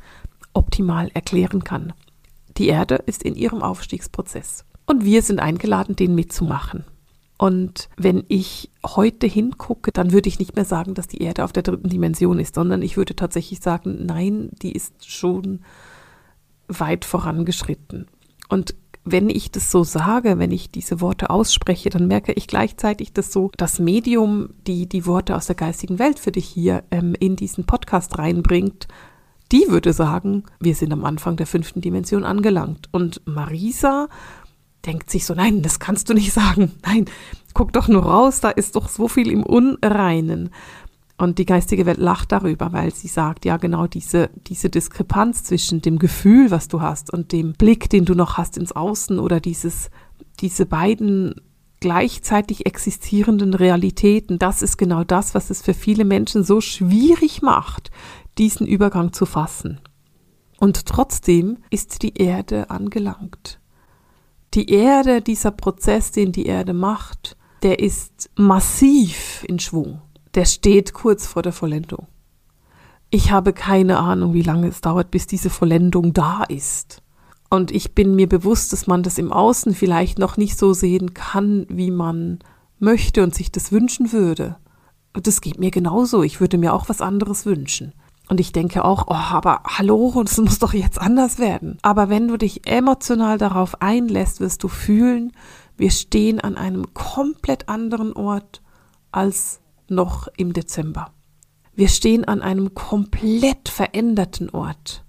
optimal 0.54 1.10
erklären 1.14 1.64
kann. 1.64 1.92
Die 2.56 2.68
Erde 2.68 2.96
ist 3.06 3.22
in 3.22 3.34
ihrem 3.34 3.62
Aufstiegsprozess 3.62 4.64
und 4.86 5.04
wir 5.04 5.22
sind 5.22 5.40
eingeladen, 5.40 5.96
den 5.96 6.14
mitzumachen. 6.14 6.84
Und 7.36 7.88
wenn 7.96 8.24
ich 8.28 8.70
heute 8.86 9.26
hingucke, 9.26 9.90
dann 9.90 10.12
würde 10.12 10.28
ich 10.28 10.38
nicht 10.38 10.54
mehr 10.54 10.64
sagen, 10.64 10.94
dass 10.94 11.08
die 11.08 11.20
Erde 11.22 11.44
auf 11.44 11.52
der 11.52 11.64
dritten 11.64 11.88
Dimension 11.88 12.38
ist, 12.38 12.54
sondern 12.54 12.80
ich 12.80 12.96
würde 12.96 13.16
tatsächlich 13.16 13.60
sagen, 13.60 14.06
nein, 14.06 14.50
die 14.62 14.72
ist 14.72 15.10
schon 15.10 15.60
weit 16.68 17.04
vorangeschritten. 17.04 18.06
Und 18.48 18.76
wenn 19.04 19.28
ich 19.28 19.50
das 19.50 19.70
so 19.70 19.84
sage, 19.84 20.38
wenn 20.38 20.50
ich 20.50 20.70
diese 20.70 21.00
Worte 21.00 21.28
ausspreche, 21.30 21.90
dann 21.90 22.08
merke 22.08 22.32
ich 22.32 22.46
gleichzeitig, 22.46 23.12
dass 23.12 23.32
so 23.32 23.50
das 23.56 23.78
Medium, 23.78 24.50
die 24.66 24.88
die 24.88 25.06
Worte 25.06 25.36
aus 25.36 25.46
der 25.46 25.56
geistigen 25.56 25.98
Welt 25.98 26.18
für 26.18 26.32
dich 26.32 26.46
hier 26.46 26.84
ähm, 26.90 27.14
in 27.18 27.36
diesen 27.36 27.64
Podcast 27.64 28.18
reinbringt, 28.18 28.88
die 29.52 29.66
würde 29.68 29.92
sagen, 29.92 30.44
wir 30.58 30.74
sind 30.74 30.92
am 30.92 31.04
Anfang 31.04 31.36
der 31.36 31.46
fünften 31.46 31.82
Dimension 31.82 32.24
angelangt. 32.24 32.88
Und 32.92 33.20
Marisa 33.26 34.08
denkt 34.86 35.10
sich 35.10 35.26
so, 35.26 35.34
nein, 35.34 35.62
das 35.62 35.78
kannst 35.78 36.08
du 36.08 36.14
nicht 36.14 36.32
sagen. 36.32 36.72
Nein, 36.84 37.04
guck 37.52 37.72
doch 37.72 37.88
nur 37.88 38.04
raus, 38.04 38.40
da 38.40 38.50
ist 38.50 38.74
doch 38.74 38.88
so 38.88 39.06
viel 39.06 39.30
im 39.30 39.42
Unreinen. 39.42 40.50
Und 41.16 41.38
die 41.38 41.46
geistige 41.46 41.86
Welt 41.86 41.98
lacht 41.98 42.32
darüber, 42.32 42.72
weil 42.72 42.92
sie 42.92 43.06
sagt, 43.06 43.44
ja 43.44 43.56
genau 43.56 43.86
diese, 43.86 44.30
diese 44.48 44.68
Diskrepanz 44.68 45.44
zwischen 45.44 45.80
dem 45.80 45.98
Gefühl, 45.98 46.50
was 46.50 46.66
du 46.66 46.80
hast 46.80 47.12
und 47.12 47.30
dem 47.30 47.52
Blick, 47.52 47.88
den 47.88 48.04
du 48.04 48.14
noch 48.14 48.36
hast 48.36 48.56
ins 48.56 48.72
Außen 48.72 49.20
oder 49.20 49.38
dieses, 49.38 49.90
diese 50.40 50.66
beiden 50.66 51.40
gleichzeitig 51.78 52.66
existierenden 52.66 53.54
Realitäten, 53.54 54.38
das 54.40 54.62
ist 54.62 54.76
genau 54.76 55.04
das, 55.04 55.34
was 55.34 55.50
es 55.50 55.62
für 55.62 55.74
viele 55.74 56.04
Menschen 56.04 56.42
so 56.42 56.60
schwierig 56.60 57.42
macht, 57.42 57.92
diesen 58.38 58.66
Übergang 58.66 59.12
zu 59.12 59.24
fassen. 59.24 59.80
Und 60.58 60.86
trotzdem 60.86 61.58
ist 61.70 62.02
die 62.02 62.16
Erde 62.16 62.70
angelangt. 62.70 63.60
Die 64.54 64.70
Erde, 64.70 65.20
dieser 65.20 65.52
Prozess, 65.52 66.10
den 66.10 66.32
die 66.32 66.46
Erde 66.46 66.72
macht, 66.72 67.36
der 67.62 67.78
ist 67.78 68.30
massiv 68.36 69.44
in 69.48 69.58
Schwung 69.58 70.00
der 70.34 70.44
steht 70.44 70.92
kurz 70.92 71.26
vor 71.26 71.42
der 71.42 71.52
Vollendung. 71.52 72.06
Ich 73.10 73.30
habe 73.30 73.52
keine 73.52 73.98
Ahnung, 73.98 74.34
wie 74.34 74.42
lange 74.42 74.68
es 74.68 74.80
dauert, 74.80 75.10
bis 75.10 75.26
diese 75.26 75.50
Vollendung 75.50 76.12
da 76.12 76.42
ist. 76.44 77.02
Und 77.48 77.70
ich 77.70 77.94
bin 77.94 78.16
mir 78.16 78.28
bewusst, 78.28 78.72
dass 78.72 78.88
man 78.88 79.04
das 79.04 79.18
im 79.18 79.32
Außen 79.32 79.74
vielleicht 79.74 80.18
noch 80.18 80.36
nicht 80.36 80.58
so 80.58 80.72
sehen 80.72 81.14
kann, 81.14 81.66
wie 81.68 81.92
man 81.92 82.40
möchte 82.80 83.22
und 83.22 83.34
sich 83.34 83.52
das 83.52 83.70
wünschen 83.70 84.12
würde. 84.12 84.56
Und 85.12 85.28
das 85.28 85.40
geht 85.40 85.60
mir 85.60 85.70
genauso. 85.70 86.24
Ich 86.24 86.40
würde 86.40 86.58
mir 86.58 86.74
auch 86.74 86.88
was 86.88 87.00
anderes 87.00 87.46
wünschen. 87.46 87.92
Und 88.28 88.40
ich 88.40 88.52
denke 88.52 88.84
auch, 88.84 89.04
oh, 89.06 89.14
aber 89.14 89.62
hallo, 89.64 90.20
es 90.24 90.38
muss 90.38 90.58
doch 90.58 90.72
jetzt 90.72 91.00
anders 91.00 91.38
werden. 91.38 91.78
Aber 91.82 92.08
wenn 92.08 92.26
du 92.26 92.36
dich 92.36 92.66
emotional 92.66 93.38
darauf 93.38 93.80
einlässt, 93.82 94.40
wirst 94.40 94.62
du 94.64 94.68
fühlen, 94.68 95.32
wir 95.76 95.90
stehen 95.90 96.40
an 96.40 96.56
einem 96.56 96.94
komplett 96.94 97.68
anderen 97.68 98.12
Ort 98.14 98.62
als 99.12 99.60
noch 99.88 100.28
im 100.36 100.52
Dezember. 100.52 101.12
Wir 101.74 101.88
stehen 101.88 102.24
an 102.24 102.40
einem 102.40 102.74
komplett 102.74 103.68
veränderten 103.68 104.50
Ort. 104.50 105.04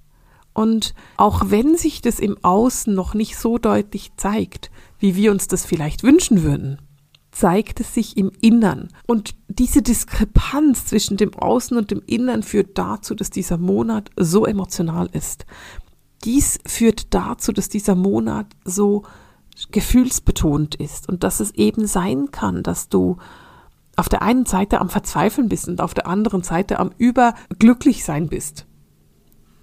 Und 0.54 0.94
auch 1.18 1.44
wenn 1.50 1.78
sich 1.78 2.02
das 2.02 2.20
im 2.20 2.38
Außen 2.42 2.94
noch 2.94 3.14
nicht 3.14 3.38
so 3.38 3.58
deutlich 3.58 4.12
zeigt, 4.16 4.72
wie 5.00 5.16
wir 5.16 5.32
uns 5.32 5.48
das 5.48 5.66
vielleicht 5.66 6.04
wünschen 6.04 6.44
würden, 6.44 6.80
zeigt 7.32 7.82
es 7.82 7.94
sich 7.94 8.16
im 8.16 8.32
Innern. 8.40 8.88
Und 9.06 9.36
diese 9.50 9.82
Diskrepanz 9.82 10.86
zwischen 10.86 11.18
dem 11.18 11.34
Außen 11.34 11.78
und 11.78 11.92
dem 11.92 12.02
Innern 12.06 12.42
führt 12.42 12.78
dazu, 12.78 13.14
dass 13.14 13.30
dieser 13.30 13.58
Monat 13.58 14.10
so 14.16 14.46
emotional 14.46 15.10
ist. 15.12 15.46
Dies 16.24 16.58
führt 16.66 17.14
dazu, 17.14 17.52
dass 17.52 17.68
dieser 17.68 17.96
Monat 17.96 18.48
so 18.64 19.04
gefühlsbetont 19.72 20.76
ist 20.76 21.10
und 21.10 21.24
dass 21.24 21.42
es 21.42 21.52
eben 21.52 21.88
sein 21.88 22.32
kann, 22.32 22.64
dass 22.64 22.88
du 22.88 23.18
auf 23.96 24.10
der 24.10 24.22
einen 24.22 24.46
Seite 24.46 24.82
am 24.82 24.90
Verzweifeln 24.90 25.50
bist 25.50 25.68
und 25.68 25.82
auf 25.82 25.94
der 25.94 26.08
anderen 26.08 26.44
Seite 26.44 26.80
am 26.80 26.92
Überglücklich 26.98 28.04
sein 28.04 28.28
bist. 28.28 28.66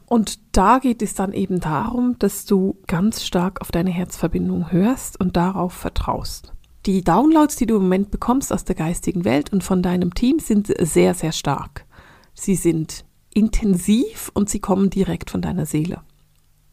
Und 0.06 0.40
da 0.52 0.78
geht 0.78 1.00
es 1.00 1.14
dann 1.14 1.32
eben 1.32 1.60
darum, 1.60 2.18
dass 2.18 2.44
du 2.44 2.76
ganz 2.86 3.24
stark 3.24 3.60
auf 3.62 3.70
deine 3.70 3.90
Herzverbindung 3.90 4.70
hörst 4.70 5.18
und 5.18 5.36
darauf 5.36 5.72
vertraust. 5.72 6.52
Die 6.84 7.02
Downloads, 7.02 7.56
die 7.56 7.66
du 7.66 7.76
im 7.76 7.82
Moment 7.82 8.10
bekommst 8.10 8.52
aus 8.52 8.64
der 8.64 8.74
geistigen 8.74 9.24
Welt 9.24 9.52
und 9.52 9.64
von 9.64 9.82
deinem 9.82 10.14
Team, 10.14 10.38
sind 10.38 10.72
sehr, 10.80 11.14
sehr 11.14 11.32
stark. 11.32 11.86
Sie 12.34 12.56
sind 12.56 13.04
intensiv 13.32 14.30
und 14.34 14.50
sie 14.50 14.60
kommen 14.60 14.90
direkt 14.90 15.30
von 15.30 15.40
deiner 15.40 15.64
Seele. 15.64 16.02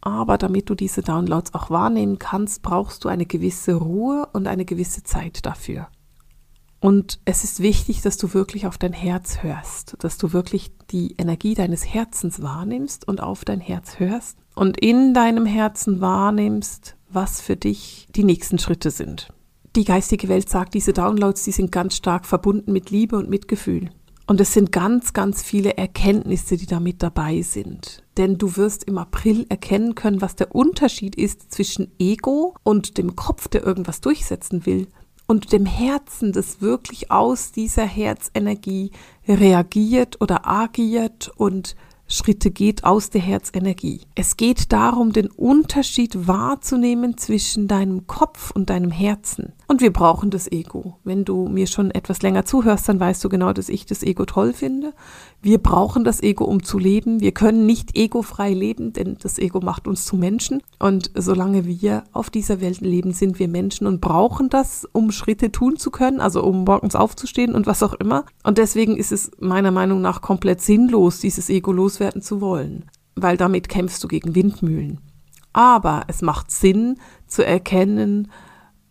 Aber 0.02 0.38
damit 0.38 0.70
du 0.70 0.76
diese 0.76 1.02
Downloads 1.02 1.54
auch 1.54 1.70
wahrnehmen 1.70 2.20
kannst, 2.20 2.62
brauchst 2.62 3.04
du 3.04 3.10
eine 3.10 3.26
gewisse 3.26 3.76
Ruhe 3.76 4.28
und 4.34 4.48
eine 4.48 4.66
gewisse 4.66 5.04
Zeit 5.04 5.46
dafür. 5.46 5.88
Und 6.80 7.20
es 7.26 7.44
ist 7.44 7.62
wichtig, 7.62 8.02
dass 8.02 8.18
du 8.18 8.34
wirklich 8.34 8.66
auf 8.66 8.78
dein 8.78 8.94
Herz 8.94 9.44
hörst, 9.44 9.98
dass 10.00 10.18
du 10.18 10.32
wirklich 10.32 10.72
die 10.92 11.16
Energie 11.18 11.54
deines 11.54 11.86
Herzens 11.86 12.42
wahrnimmst 12.42 13.08
und 13.08 13.22
auf 13.22 13.44
dein 13.44 13.60
Herz 13.60 14.00
hörst 14.00 14.38
und 14.56 14.80
in 14.80 15.14
deinem 15.14 15.46
Herzen 15.46 16.00
wahrnimmst, 16.00 16.96
was 17.10 17.42
für 17.42 17.58
dich 17.58 18.08
die 18.16 18.24
nächsten 18.24 18.60
Schritte 18.60 18.92
sind. 18.92 19.28
Die 19.76 19.84
geistige 19.84 20.30
Welt 20.30 20.50
sagt, 20.50 20.74
diese 20.74 20.94
Downloads, 20.94 21.44
die 21.44 21.52
sind 21.52 21.72
ganz 21.72 21.96
stark 21.96 22.26
verbunden 22.26 22.72
mit 22.72 22.90
Liebe 22.92 23.18
und 23.18 23.30
Mitgefühl. 23.30 23.90
Und 24.26 24.40
es 24.40 24.54
sind 24.54 24.72
ganz, 24.72 25.14
ganz 25.14 25.42
viele 25.42 25.76
Erkenntnisse, 25.76 26.56
die 26.56 26.68
da 26.68 26.80
mit 26.80 27.02
dabei 27.02 27.42
sind. 27.42 28.04
Denn 28.18 28.38
du 28.38 28.58
wirst 28.58 28.84
im 28.84 29.00
April 29.00 29.48
erkennen 29.50 29.96
können, 29.96 30.22
was 30.22 30.36
der 30.36 30.54
Unterschied 30.54 31.16
ist 31.16 31.52
zwischen 31.52 31.92
Ego 31.98 32.56
und 32.64 33.00
dem 33.00 33.16
Kopf, 33.16 33.48
der 33.48 33.66
irgendwas 33.66 34.02
durchsetzen 34.02 34.68
will, 34.68 34.88
und 35.30 35.54
dem 35.54 35.68
Herzen, 35.68 36.34
das 36.34 36.60
wirklich 36.60 37.12
aus 37.12 37.52
dieser 37.52 37.86
Herzenergie 37.86 38.90
reagiert 39.28 40.20
oder 40.22 40.48
agiert 40.48 41.32
und 41.38 41.76
Schritte 42.12 42.50
geht 42.50 42.84
aus 42.86 43.12
der 43.12 43.22
Herzenergie. 43.22 44.02
Es 44.16 44.36
geht 44.36 44.72
darum, 44.74 45.14
den 45.14 45.28
Unterschied 45.28 46.28
wahrzunehmen 46.28 47.18
zwischen 47.18 47.68
deinem 47.68 48.08
Kopf 48.08 48.50
und 48.50 48.72
deinem 48.72 48.90
Herzen. 48.90 49.54
Und 49.68 49.82
wir 49.82 49.94
brauchen 49.94 50.32
das 50.32 50.52
Ego. 50.52 50.98
Wenn 51.04 51.24
du 51.24 51.48
mir 51.48 51.68
schon 51.68 51.92
etwas 51.92 52.24
länger 52.24 52.44
zuhörst, 52.44 52.90
dann 52.90 53.00
weißt 53.00 53.24
du 53.24 53.30
genau, 53.30 53.54
dass 53.54 53.70
ich 53.70 53.86
das 53.86 54.02
Ego 54.02 54.26
toll 54.26 54.54
finde. 54.54 54.94
Wir 55.44 55.60
brauchen 55.60 56.04
das 56.04 56.24
Ego, 56.24 56.46
um 56.46 56.64
zu 56.64 56.80
leben. 56.80 57.20
Wir 57.20 57.32
können 57.32 57.68
nicht 57.68 57.96
egofrei 57.96 58.52
leben, 58.52 58.92
denn 58.92 59.18
das 59.22 59.38
Ego 59.38 59.60
macht 59.60 59.88
uns 59.88 60.06
zu 60.06 60.16
Menschen. 60.16 60.64
Und 60.80 61.12
solange 61.14 61.66
wir 61.66 62.04
auf 62.12 62.32
dieser 62.32 62.62
Welt 62.62 62.82
leben, 62.82 63.12
sind 63.14 63.38
wir 63.38 63.48
Menschen 63.48 63.86
und 63.86 64.02
brauchen 64.02 64.50
das, 64.50 64.88
um 64.92 65.12
Schritte 65.12 65.52
tun 65.52 65.78
zu 65.78 65.92
können, 65.92 66.20
also 66.20 66.44
um 66.44 66.64
morgens 66.64 66.96
aufzustehen 66.96 67.54
und 67.54 67.68
was 67.68 67.84
auch 67.84 67.94
immer. 67.94 68.26
Und 68.44 68.58
deswegen 68.58 68.98
ist 68.98 69.12
es 69.12 69.30
meiner 69.40 69.72
Meinung 69.72 70.02
nach 70.02 70.22
komplett 70.22 70.62
sinnlos, 70.62 71.20
dieses 71.20 71.48
Ego 71.52 71.72
loswerden 72.00 72.22
zu 72.22 72.42
wollen, 72.42 72.86
weil 73.16 73.38
damit 73.38 73.70
kämpfst 73.70 74.04
du 74.04 74.08
gegen 74.08 74.36
Windmühlen. 74.36 75.00
Aber 75.52 76.04
es 76.08 76.22
macht 76.22 76.52
Sinn 76.52 76.98
zu 77.28 77.46
erkennen, 77.46 78.32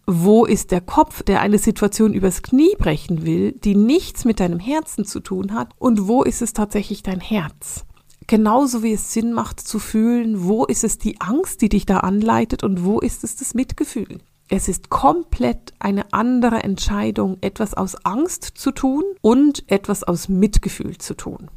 wo 0.07 0.45
ist 0.45 0.71
der 0.71 0.81
Kopf, 0.81 1.23
der 1.23 1.41
eine 1.41 1.59
Situation 1.59 2.15
übers 2.15 2.43
Knie 2.43 2.75
brechen 2.79 3.27
will, 3.27 3.53
die 3.53 3.75
nichts 3.75 4.25
mit 4.25 4.41
deinem 4.41 4.59
Herzen 4.59 5.05
zu 5.05 5.21
tun 5.21 5.53
hat, 5.53 5.71
und 5.79 6.09
wo 6.09 6.23
ist 6.23 6.43
es 6.43 6.53
tatsächlich 6.53 7.03
dein 7.03 7.21
Herz? 7.21 7.85
Genauso 8.27 8.83
wie 8.83 8.93
es 8.93 9.13
Sinn 9.13 9.33
macht 9.33 9.61
zu 9.61 9.79
fühlen, 9.79 10.45
wo 10.45 10.65
ist 10.65 10.85
es 10.85 10.99
die 10.99 11.21
Angst, 11.21 11.63
die 11.63 11.69
dich 11.69 11.87
da 11.87 11.99
anleitet 11.99 12.63
und 12.63 12.85
wo 12.85 13.01
ist 13.01 13.25
es 13.25 13.37
das 13.37 13.55
Mitgefühl. 13.55 14.19
Es 14.51 14.69
ist 14.69 14.89
komplett 14.89 15.75
eine 15.79 16.13
andere 16.13 16.63
Entscheidung, 16.63 17.37
etwas 17.43 17.75
aus 17.75 17.95
Angst 18.05 18.45
zu 18.45 18.73
tun 18.73 19.05
und 19.21 19.71
etwas 19.71 20.05
aus 20.05 20.29
Mitgefühl 20.29 20.97
zu 20.99 21.15
tun. 21.15 21.51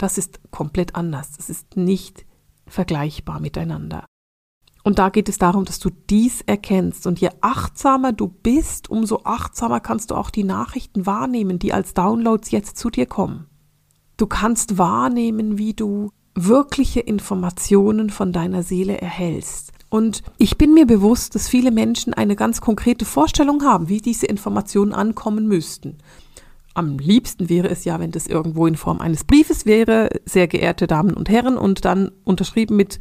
Das 0.00 0.16
ist 0.16 0.40
komplett 0.50 0.94
anders. 0.94 1.32
Das 1.32 1.50
ist 1.50 1.76
nicht 1.76 2.24
vergleichbar 2.66 3.38
miteinander. 3.38 4.06
Und 4.82 4.98
da 4.98 5.10
geht 5.10 5.28
es 5.28 5.36
darum, 5.36 5.66
dass 5.66 5.78
du 5.78 5.90
dies 5.90 6.40
erkennst. 6.40 7.06
Und 7.06 7.20
je 7.20 7.28
achtsamer 7.42 8.14
du 8.14 8.28
bist, 8.28 8.88
umso 8.88 9.20
achtsamer 9.24 9.78
kannst 9.80 10.10
du 10.10 10.14
auch 10.14 10.30
die 10.30 10.42
Nachrichten 10.42 11.04
wahrnehmen, 11.04 11.58
die 11.58 11.74
als 11.74 11.92
Downloads 11.92 12.50
jetzt 12.50 12.78
zu 12.78 12.88
dir 12.88 13.04
kommen. 13.04 13.44
Du 14.16 14.26
kannst 14.26 14.78
wahrnehmen, 14.78 15.58
wie 15.58 15.74
du 15.74 16.12
wirkliche 16.34 17.00
Informationen 17.00 18.08
von 18.08 18.32
deiner 18.32 18.62
Seele 18.62 18.98
erhältst. 19.02 19.72
Und 19.90 20.22
ich 20.38 20.56
bin 20.56 20.72
mir 20.72 20.86
bewusst, 20.86 21.34
dass 21.34 21.46
viele 21.46 21.72
Menschen 21.72 22.14
eine 22.14 22.36
ganz 22.36 22.62
konkrete 22.62 23.04
Vorstellung 23.04 23.64
haben, 23.64 23.90
wie 23.90 24.00
diese 24.00 24.24
Informationen 24.24 24.94
ankommen 24.94 25.46
müssten. 25.46 25.98
Am 26.74 26.98
liebsten 26.98 27.48
wäre 27.48 27.68
es 27.68 27.84
ja, 27.84 27.98
wenn 27.98 28.12
das 28.12 28.26
irgendwo 28.26 28.66
in 28.66 28.76
Form 28.76 29.00
eines 29.00 29.24
Briefes 29.24 29.66
wäre, 29.66 30.08
sehr 30.24 30.46
geehrte 30.46 30.86
Damen 30.86 31.14
und 31.14 31.28
Herren, 31.28 31.56
und 31.56 31.84
dann 31.84 32.12
unterschrieben 32.24 32.76
mit 32.76 33.00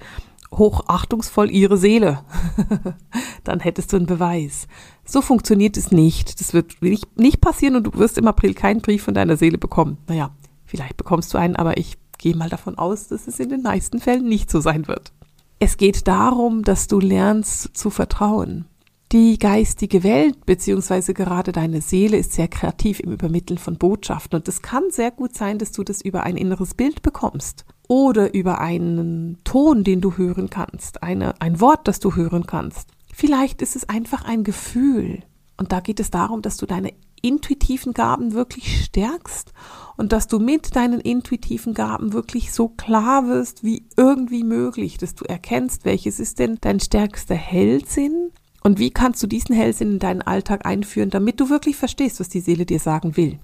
hochachtungsvoll 0.52 1.52
Ihre 1.52 1.78
Seele. 1.78 2.24
dann 3.44 3.60
hättest 3.60 3.94
du 3.94 3.98
einen 3.98 4.06
Beweis. 4.08 4.68
So 5.06 5.22
funktioniert 5.22 5.78
es 5.78 5.92
nicht. 5.92 6.40
Das 6.40 6.54
wird 6.54 6.82
nicht, 6.82 7.20
nicht 7.20 7.42
passieren 7.42 7.76
und 7.76 7.84
du 7.84 7.94
wirst 7.94 8.18
im 8.18 8.28
April 8.28 8.54
keinen 8.54 8.82
Brief 8.82 9.04
von 9.04 9.14
deiner 9.14 9.38
Seele 9.38 9.58
bekommen. 9.58 9.98
Naja, 10.08 10.32
vielleicht 10.66 10.98
bekommst 10.98 11.34
du 11.34 11.38
einen, 11.38 11.56
aber 11.56 11.78
ich 11.78 11.98
gehe 12.18 12.36
mal 12.36 12.50
davon 12.50 12.78
aus, 12.78 13.08
dass 13.08 13.28
es 13.28 13.40
in 13.40 13.50
den 13.50 13.62
meisten 13.62 14.00
Fällen 14.00 14.28
nicht 14.28 14.50
so 14.50 14.60
sein 14.60 14.88
wird. 14.88 15.14
Es 15.60 15.78
geht 15.78 16.08
darum, 16.08 16.64
dass 16.64 16.88
du 16.88 17.00
lernst 17.00 17.76
zu 17.78 17.90
vertrauen. 17.90 18.66
Die 19.12 19.40
geistige 19.40 20.04
Welt 20.04 20.46
beziehungsweise 20.46 21.16
gerade 21.16 21.52
deine 21.52 21.82
Seele 21.82 22.18
ist 22.18 22.34
sehr 22.34 22.48
kreativ 22.48 23.00
im 23.00 23.12
Übermitteln 23.12 23.58
von 23.58 23.76
Botschaften 23.76 24.38
und 24.38 24.48
es 24.48 24.62
kann 24.62 24.84
sehr 24.92 25.10
gut 25.10 25.34
sein, 25.34 25.58
dass 25.58 25.72
du 25.72 25.84
das 25.84 26.02
über 26.02 26.22
ein 26.22 26.38
inneres 26.38 26.76
Bild 26.76 27.02
bekommst 27.02 27.66
oder 27.88 28.36
über 28.36 28.62
einen 28.62 29.40
Ton, 29.44 29.84
den 29.84 30.00
du 30.00 30.16
hören 30.16 30.52
kannst, 30.52 31.02
eine, 31.02 31.42
ein 31.42 31.60
Wort, 31.60 31.88
das 31.88 32.00
du 32.00 32.16
hören 32.16 32.46
kannst. 32.46 32.92
Vielleicht 33.12 33.64
ist 33.64 33.76
es 33.76 33.90
einfach 33.90 34.26
ein 34.26 34.44
Gefühl 34.44 35.24
und 35.58 35.72
da 35.72 35.80
geht 35.80 36.00
es 36.00 36.12
darum, 36.12 36.44
dass 36.44 36.58
du 36.58 36.68
deine 36.68 36.94
intuitiven 37.24 37.94
Gaben 37.94 38.34
wirklich 38.34 38.84
stärkst 38.86 39.54
und 39.98 40.12
dass 40.12 40.28
du 40.28 40.38
mit 40.38 40.76
deinen 40.76 41.02
intuitiven 41.02 41.74
Gaben 41.74 42.14
wirklich 42.14 42.54
so 42.54 42.70
klar 42.70 43.28
wirst 43.28 43.64
wie 43.64 43.88
irgendwie 43.98 44.44
möglich, 44.44 45.00
dass 45.00 45.16
du 45.16 45.26
erkennst, 45.26 45.84
welches 45.84 46.20
ist 46.20 46.38
denn 46.38 46.60
dein 46.62 46.80
stärkster 46.80 47.34
Hellsinn 47.34 48.29
und 48.64 48.80
wie 48.80 48.92
kannst 48.92 49.22
du 49.24 49.28
diesen 49.28 49.56
Hellsinn 49.56 49.94
in 49.94 50.00
deinen 50.00 50.22
Alltag 50.22 50.66
einführen, 50.66 51.10
damit 51.10 51.40
du 51.40 51.50
wirklich 51.50 51.76
verstehst, 51.76 52.20
was 52.20 52.30
die 52.30 52.42
Seele 52.42 52.66
dir 52.66 52.80
sagen 52.80 53.18
will. 53.18 53.40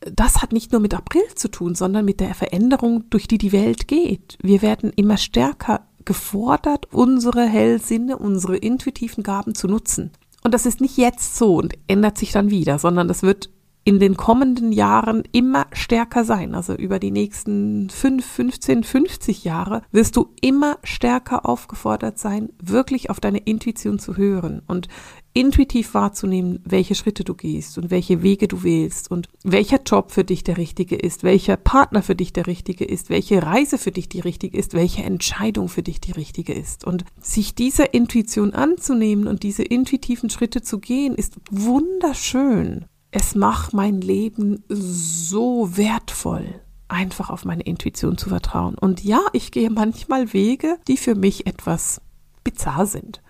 Das 0.00 0.42
hat 0.42 0.52
nicht 0.52 0.72
nur 0.72 0.80
mit 0.80 0.94
April 0.94 1.26
zu 1.34 1.50
tun, 1.50 1.74
sondern 1.74 2.04
mit 2.04 2.20
der 2.20 2.34
Veränderung, 2.34 3.10
durch 3.10 3.26
die 3.26 3.38
die 3.38 3.52
Welt 3.52 3.88
geht. 3.88 4.38
Wir 4.42 4.62
werden 4.62 4.92
immer 4.94 5.16
stärker 5.16 5.86
gefordert, 6.04 6.86
unsere 6.92 7.46
Hellsinne, 7.46 8.16
unsere 8.16 8.56
intuitiven 8.56 9.22
Gaben 9.22 9.54
zu 9.54 9.66
nutzen. 9.66 10.12
Und 10.44 10.54
das 10.54 10.66
ist 10.66 10.80
nicht 10.80 10.96
jetzt 10.96 11.36
so 11.36 11.56
und 11.56 11.74
ändert 11.88 12.16
sich 12.16 12.32
dann 12.32 12.50
wieder, 12.50 12.78
sondern 12.78 13.08
das 13.08 13.22
wird 13.22 13.50
in 13.88 14.00
den 14.00 14.18
kommenden 14.18 14.70
Jahren 14.70 15.22
immer 15.32 15.66
stärker 15.72 16.22
sein. 16.22 16.54
Also 16.54 16.74
über 16.74 16.98
die 16.98 17.10
nächsten 17.10 17.88
5, 17.88 18.22
15, 18.22 18.84
50 18.84 19.44
Jahre 19.44 19.80
wirst 19.90 20.14
du 20.16 20.28
immer 20.42 20.76
stärker 20.84 21.48
aufgefordert 21.48 22.18
sein, 22.18 22.50
wirklich 22.62 23.08
auf 23.08 23.18
deine 23.18 23.38
Intuition 23.38 23.98
zu 23.98 24.18
hören 24.18 24.60
und 24.66 24.88
intuitiv 25.32 25.94
wahrzunehmen, 25.94 26.60
welche 26.66 26.94
Schritte 26.94 27.24
du 27.24 27.32
gehst 27.32 27.78
und 27.78 27.90
welche 27.90 28.22
Wege 28.22 28.46
du 28.46 28.62
wählst 28.62 29.10
und 29.10 29.30
welcher 29.42 29.80
Job 29.80 30.10
für 30.10 30.24
dich 30.24 30.44
der 30.44 30.58
richtige 30.58 30.96
ist, 30.96 31.22
welcher 31.22 31.56
Partner 31.56 32.02
für 32.02 32.14
dich 32.14 32.34
der 32.34 32.46
richtige 32.46 32.84
ist, 32.84 33.08
welche 33.08 33.42
Reise 33.42 33.78
für 33.78 33.90
dich 33.90 34.10
die 34.10 34.20
richtige 34.20 34.58
ist, 34.58 34.74
welche 34.74 35.02
Entscheidung 35.02 35.70
für 35.70 35.82
dich 35.82 35.98
die 35.98 36.12
richtige 36.12 36.52
ist. 36.52 36.84
Und 36.84 37.06
sich 37.22 37.54
dieser 37.54 37.94
Intuition 37.94 38.52
anzunehmen 38.52 39.26
und 39.26 39.42
diese 39.42 39.62
intuitiven 39.62 40.28
Schritte 40.28 40.60
zu 40.60 40.78
gehen, 40.78 41.14
ist 41.14 41.36
wunderschön 41.50 42.84
es 43.10 43.34
macht 43.34 43.72
mein 43.72 44.00
Leben 44.00 44.64
so 44.68 45.76
wertvoll, 45.76 46.60
einfach 46.88 47.30
auf 47.30 47.44
meine 47.44 47.62
Intuition 47.62 48.18
zu 48.18 48.28
vertrauen. 48.28 48.76
Und 48.76 49.02
ja, 49.02 49.20
ich 49.32 49.50
gehe 49.50 49.70
manchmal 49.70 50.32
Wege, 50.32 50.78
die 50.88 50.96
für 50.96 51.14
mich 51.14 51.46
etwas 51.46 52.00
bizarr 52.44 52.86
sind 52.86 53.22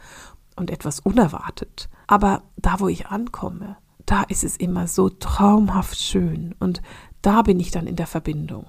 und 0.56 0.70
etwas 0.70 1.00
unerwartet. 1.00 1.88
Aber 2.06 2.42
da, 2.56 2.80
wo 2.80 2.88
ich 2.88 3.06
ankomme, 3.06 3.76
da 4.06 4.22
ist 4.22 4.44
es 4.44 4.56
immer 4.56 4.88
so 4.88 5.08
traumhaft 5.08 5.98
schön 5.98 6.54
und 6.58 6.82
da 7.22 7.42
bin 7.42 7.60
ich 7.60 7.70
dann 7.70 7.86
in 7.86 7.96
der 7.96 8.06
Verbindung. 8.06 8.66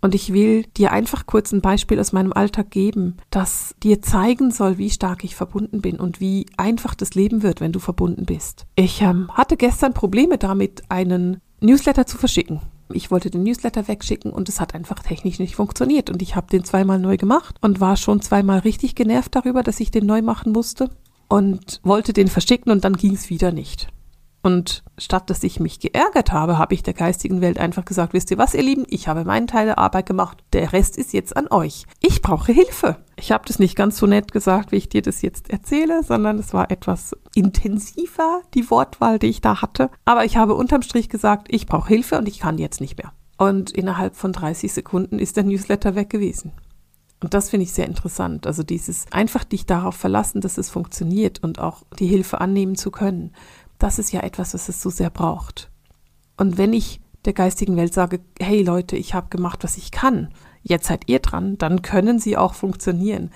Und 0.00 0.14
ich 0.14 0.32
will 0.32 0.64
dir 0.76 0.92
einfach 0.92 1.26
kurz 1.26 1.52
ein 1.52 1.60
Beispiel 1.60 2.00
aus 2.00 2.12
meinem 2.12 2.32
Alltag 2.32 2.70
geben, 2.70 3.16
das 3.30 3.74
dir 3.82 4.00
zeigen 4.00 4.50
soll, 4.50 4.78
wie 4.78 4.90
stark 4.90 5.24
ich 5.24 5.36
verbunden 5.36 5.82
bin 5.82 6.00
und 6.00 6.20
wie 6.20 6.46
einfach 6.56 6.94
das 6.94 7.14
Leben 7.14 7.42
wird, 7.42 7.60
wenn 7.60 7.72
du 7.72 7.80
verbunden 7.80 8.24
bist. 8.24 8.66
Ich 8.76 9.02
ähm, 9.02 9.30
hatte 9.32 9.56
gestern 9.56 9.92
Probleme 9.92 10.38
damit, 10.38 10.82
einen 10.88 11.40
Newsletter 11.60 12.06
zu 12.06 12.16
verschicken. 12.16 12.60
Ich 12.92 13.10
wollte 13.10 13.30
den 13.30 13.44
Newsletter 13.44 13.86
wegschicken 13.86 14.32
und 14.32 14.48
es 14.48 14.60
hat 14.60 14.74
einfach 14.74 15.00
technisch 15.00 15.38
nicht 15.38 15.54
funktioniert. 15.54 16.10
Und 16.10 16.22
ich 16.22 16.34
habe 16.34 16.48
den 16.48 16.64
zweimal 16.64 16.98
neu 16.98 17.16
gemacht 17.16 17.56
und 17.60 17.80
war 17.80 17.96
schon 17.96 18.20
zweimal 18.20 18.60
richtig 18.60 18.94
genervt 18.94 19.34
darüber, 19.36 19.62
dass 19.62 19.80
ich 19.80 19.90
den 19.90 20.06
neu 20.06 20.22
machen 20.22 20.52
musste 20.52 20.90
und 21.28 21.80
wollte 21.84 22.12
den 22.12 22.28
verschicken 22.28 22.72
und 22.72 22.84
dann 22.84 22.94
ging 22.94 23.14
es 23.14 23.30
wieder 23.30 23.52
nicht. 23.52 23.88
Und 24.42 24.82
statt 24.96 25.28
dass 25.28 25.42
ich 25.42 25.60
mich 25.60 25.80
geärgert 25.80 26.32
habe, 26.32 26.56
habe 26.56 26.72
ich 26.72 26.82
der 26.82 26.94
geistigen 26.94 27.40
Welt 27.42 27.58
einfach 27.58 27.84
gesagt, 27.84 28.14
wisst 28.14 28.30
ihr 28.30 28.38
was, 28.38 28.54
ihr 28.54 28.62
Lieben, 28.62 28.86
ich 28.88 29.06
habe 29.06 29.24
meinen 29.24 29.46
Teil 29.46 29.66
der 29.66 29.78
Arbeit 29.78 30.06
gemacht, 30.06 30.42
der 30.52 30.72
Rest 30.72 30.96
ist 30.96 31.12
jetzt 31.12 31.36
an 31.36 31.48
euch. 31.50 31.84
Ich 32.00 32.22
brauche 32.22 32.52
Hilfe. 32.52 32.96
Ich 33.16 33.32
habe 33.32 33.44
das 33.46 33.58
nicht 33.58 33.76
ganz 33.76 33.98
so 33.98 34.06
nett 34.06 34.32
gesagt, 34.32 34.72
wie 34.72 34.76
ich 34.76 34.88
dir 34.88 35.02
das 35.02 35.20
jetzt 35.20 35.50
erzähle, 35.50 36.02
sondern 36.02 36.38
es 36.38 36.54
war 36.54 36.70
etwas 36.70 37.14
intensiver, 37.34 38.40
die 38.54 38.70
Wortwahl, 38.70 39.18
die 39.18 39.26
ich 39.26 39.42
da 39.42 39.60
hatte. 39.60 39.90
Aber 40.06 40.24
ich 40.24 40.38
habe 40.38 40.54
unterm 40.54 40.82
Strich 40.82 41.10
gesagt, 41.10 41.48
ich 41.50 41.66
brauche 41.66 41.88
Hilfe 41.88 42.16
und 42.16 42.26
ich 42.26 42.38
kann 42.38 42.56
jetzt 42.56 42.80
nicht 42.80 42.96
mehr. 42.96 43.12
Und 43.36 43.70
innerhalb 43.70 44.16
von 44.16 44.32
30 44.32 44.72
Sekunden 44.72 45.18
ist 45.18 45.36
der 45.36 45.44
Newsletter 45.44 45.94
weg 45.94 46.08
gewesen. 46.08 46.52
Und 47.22 47.34
das 47.34 47.50
finde 47.50 47.64
ich 47.64 47.72
sehr 47.72 47.86
interessant. 47.86 48.46
Also 48.46 48.62
dieses 48.62 49.04
einfach 49.12 49.44
dich 49.44 49.66
darauf 49.66 49.94
verlassen, 49.94 50.40
dass 50.40 50.56
es 50.56 50.70
funktioniert 50.70 51.42
und 51.42 51.58
auch 51.58 51.82
die 51.98 52.06
Hilfe 52.06 52.40
annehmen 52.40 52.76
zu 52.76 52.90
können 52.90 53.32
das 53.82 53.98
ist 53.98 54.12
ja 54.12 54.20
etwas, 54.20 54.54
was 54.54 54.68
es 54.68 54.80
so 54.80 54.90
sehr 54.90 55.10
braucht. 55.10 55.70
Und 56.36 56.58
wenn 56.58 56.72
ich 56.72 57.00
der 57.24 57.32
geistigen 57.32 57.76
Welt 57.76 57.92
sage, 57.92 58.20
hey 58.38 58.62
Leute, 58.62 58.96
ich 58.96 59.14
habe 59.14 59.28
gemacht, 59.28 59.64
was 59.64 59.76
ich 59.76 59.90
kann, 59.90 60.28
jetzt 60.62 60.86
seid 60.86 61.08
ihr 61.08 61.18
dran, 61.18 61.58
dann 61.58 61.82
können 61.82 62.18
sie 62.18 62.36
auch 62.36 62.54
funktionieren. 62.54 63.30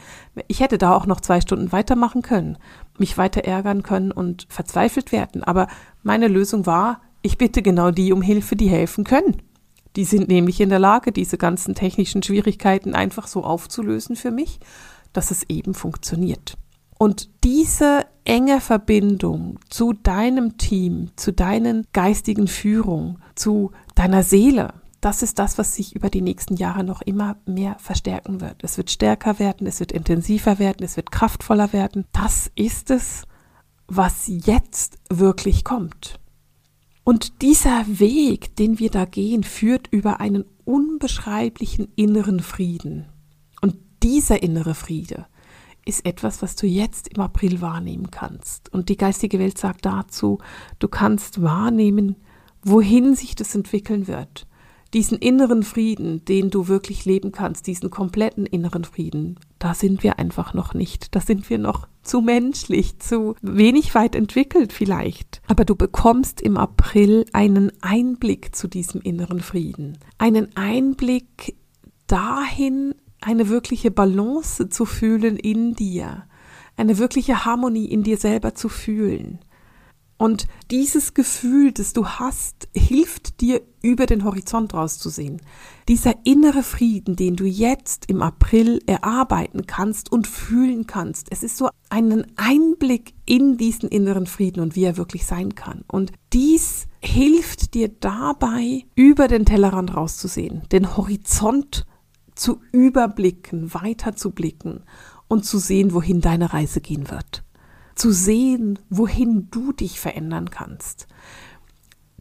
Ich 0.47 0.61
hätte 0.61 0.79
da 0.79 0.95
auch 0.95 1.07
noch 1.07 1.21
zwei 1.21 1.41
Stunden 1.41 1.73
weitermachen 1.73 2.23
können, 2.23 2.59
mich 2.99 3.19
weiter 3.19 3.45
ärgern 3.45 3.83
können 3.83 4.13
und 4.13 4.47
verzweifelt 4.49 5.13
werden. 5.13 5.43
Aber 5.43 5.67
meine 6.03 6.29
Lösung 6.29 6.67
war, 6.67 7.01
ich 7.23 7.39
bitte 7.39 7.63
genau 7.63 7.91
die 7.91 8.13
um 8.13 8.23
Hilfe, 8.23 8.57
die 8.57 8.69
helfen 8.69 9.05
können. 9.05 9.43
Die 9.97 10.05
sind 10.05 10.29
nämlich 10.29 10.61
in 10.61 10.69
der 10.69 10.79
Lage, 10.79 11.13
diese 11.13 11.39
ganzen 11.39 11.75
technischen 11.75 12.23
Schwierigkeiten 12.23 12.95
einfach 12.95 13.27
so 13.27 13.45
aufzulösen 13.45 14.17
für 14.17 14.31
mich, 14.31 14.61
dass 15.13 15.31
es 15.31 15.45
eben 15.49 15.73
funktioniert. 15.73 16.57
Und 16.99 17.29
diese 17.45 18.07
enge 18.25 18.61
Verbindung 18.61 19.59
zu 19.69 19.93
deinem 19.93 20.57
Team, 20.57 21.11
zu 21.17 21.33
deinen 21.33 21.87
geistigen 21.93 22.47
Führung, 22.47 23.19
zu 23.35 23.73
deiner 23.95 24.23
Seele, 24.23 24.75
das 25.05 25.23
ist 25.23 25.39
das, 25.39 25.59
was 25.59 25.75
sich 25.75 25.95
über 25.95 26.09
die 26.09 26.23
nächsten 26.23 26.57
Jahre 26.57 26.83
noch 26.83 27.03
immer 27.03 27.37
mehr 27.45 27.77
verstärken 27.79 28.41
wird. 28.41 28.65
Es 28.65 28.79
wird 28.79 28.91
stärker 28.91 29.39
werden, 29.39 29.67
es 29.67 29.79
wird 29.79 29.93
intensiver 29.93 30.59
werden, 30.59 30.83
es 30.83 30.97
wird 30.97 31.11
kraftvoller 31.11 31.75
werden. 31.75 32.07
Das 32.13 32.51
ist 32.55 32.91
es, 32.91 33.25
was 33.87 34.25
jetzt 34.27 34.97
wirklich 35.11 35.63
kommt. 35.63 36.19
Und 37.05 37.43
dieser 37.43 37.85
Weg, 37.87 38.57
den 38.57 38.79
wir 38.79 38.91
da 38.91 39.05
gehen, 39.05 39.45
führt 39.45 39.89
über 39.89 40.21
einen 40.21 40.47
unbeschreiblichen 40.65 41.89
inneren 41.97 42.41
Frieden. 42.41 43.05
Und 43.61 43.77
dieser 44.03 44.43
innere 44.43 44.75
Friede, 44.75 45.27
ist 45.85 46.07
etwas, 46.07 46.43
was 46.43 46.57
du 46.57 46.67
jetzt 46.67 47.09
im 47.09 47.21
April 47.21 47.61
wahrnehmen 47.61 48.11
kannst. 48.11 48.73
Und 48.73 48.89
die 48.89 48.97
geistige 48.97 49.39
Welt 49.39 49.59
sagt 49.59 49.85
dazu, 49.85 50.39
du 50.79 50.89
kannst 50.89 51.43
wahrnehmen, 51.43 52.17
wohin 52.63 53.15
sich 53.15 53.35
das 53.35 53.55
entwickeln 53.55 54.07
wird. 54.07 54.47
Diesen 54.95 55.19
inneren 55.19 55.65
Frieden, 55.65 56.25
den 56.25 56.51
du 56.51 56.69
wirklich 56.69 57.05
leben 57.05 57.33
kannst, 57.33 57.67
diesen 57.67 57.91
kompletten 57.91 58.47
inneren 58.47 58.85
Frieden, 58.85 59.41
da 59.59 59.75
sind 59.75 60.05
wir 60.05 60.21
einfach 60.21 60.55
noch 60.55 60.73
nicht. 60.73 61.17
Da 61.17 61.21
sind 61.21 61.51
wir 61.51 61.59
noch 61.59 61.89
zu 62.05 62.21
menschlich, 62.21 63.01
zu 63.01 63.35
wenig 63.43 63.95
weit 63.97 64.15
entwickelt 64.15 64.73
vielleicht. 64.73 65.43
Aber 65.49 65.65
du 65.65 65.75
bekommst 65.75 66.41
im 66.41 66.57
April 66.57 67.25
einen 67.33 67.73
Einblick 67.81 68.55
zu 68.55 68.69
diesem 68.69 69.01
inneren 69.01 69.41
Frieden. 69.41 69.99
Einen 70.17 70.57
Einblick 70.57 71.57
dahin, 72.07 72.95
eine 73.25 73.49
wirkliche 73.49 73.91
Balance 73.91 74.69
zu 74.69 74.85
fühlen 74.85 75.37
in 75.37 75.75
dir, 75.75 76.25
eine 76.77 76.99
wirkliche 76.99 77.45
Harmonie 77.45 77.87
in 77.87 78.03
dir 78.03 78.17
selber 78.17 78.55
zu 78.55 78.69
fühlen. 78.69 79.41
Und 80.17 80.47
dieses 80.71 81.15
Gefühl, 81.15 81.73
das 81.73 81.93
du 81.93 82.07
hast, 82.07 82.69
hilft 82.73 83.41
dir 83.41 83.63
über 83.83 84.07
den 84.07 84.25
Horizont 84.25 84.73
rauszusehen. 84.73 85.43
Dieser 85.89 86.15
innere 86.25 86.63
Frieden, 86.63 87.17
den 87.17 87.35
du 87.35 87.45
jetzt 87.45 88.09
im 88.09 88.23
April 88.23 88.81
erarbeiten 88.87 89.67
kannst 89.67 90.13
und 90.13 90.27
fühlen 90.29 90.87
kannst. 90.87 91.27
Es 91.31 91.43
ist 91.43 91.57
so 91.57 91.69
einen 91.91 92.27
Einblick 92.37 93.15
in 93.27 93.57
diesen 93.57 93.89
inneren 93.89 94.27
Frieden 94.27 94.61
und 94.61 94.77
wie 94.77 94.85
er 94.85 94.97
wirklich 94.97 95.27
sein 95.27 95.57
kann. 95.57 95.85
Und 95.89 96.13
dies 96.33 96.87
hilft 97.01 97.75
dir 97.75 97.89
dabei, 97.89 98.85
über 98.95 99.27
den 99.27 99.45
Tellerrand 99.45 99.97
rauszusehen, 99.97 100.63
den 100.71 100.97
Horizont 100.97 101.87
zu 102.35 102.61
überblicken, 102.73 103.75
weiter 103.75 104.17
zu 104.17 104.31
blicken 104.31 104.83
und 105.29 105.45
zu 105.45 105.59
sehen, 105.59 105.95
wohin 105.95 106.21
deine 106.21 106.53
Reise 106.53 106.81
gehen 106.81 107.11
wird 107.11 107.45
zu 107.95 108.11
sehen, 108.13 108.79
wohin 108.91 109.49
du 109.51 109.73
dich 109.73 110.01
verändern 110.01 110.51
kannst. 110.51 111.07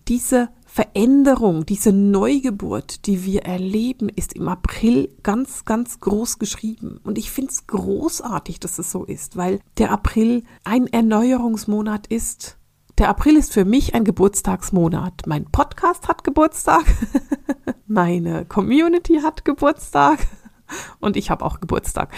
Diese 0.07 0.49
Veränderung, 0.65 1.65
diese 1.65 1.93
Neugeburt, 1.93 3.05
die 3.05 3.23
wir 3.25 3.43
erleben, 3.43 4.09
ist 4.09 4.33
im 4.33 4.47
April 4.47 5.15
ganz, 5.23 5.65
ganz 5.65 5.99
groß 5.99 6.39
geschrieben. 6.39 6.99
Und 7.03 7.17
ich 7.17 7.31
finde 7.31 7.51
es 7.51 7.67
großartig, 7.67 8.59
dass 8.59 8.79
es 8.79 8.91
so 8.91 9.05
ist, 9.05 9.37
weil 9.37 9.59
der 9.77 9.91
April 9.91 10.43
ein 10.63 10.87
Erneuerungsmonat 10.87 12.07
ist. 12.07 12.57
Der 12.97 13.09
April 13.09 13.37
ist 13.37 13.53
für 13.53 13.65
mich 13.65 13.95
ein 13.95 14.03
Geburtstagsmonat. 14.03 15.21
Mein 15.25 15.45
Podcast 15.45 16.07
hat 16.07 16.23
Geburtstag, 16.23 16.83
meine 17.93 18.45
Community 18.45 19.19
hat 19.21 19.45
Geburtstag 19.45 20.27
und 20.99 21.15
ich 21.15 21.29
habe 21.29 21.45
auch 21.45 21.59
Geburtstag. 21.59 22.09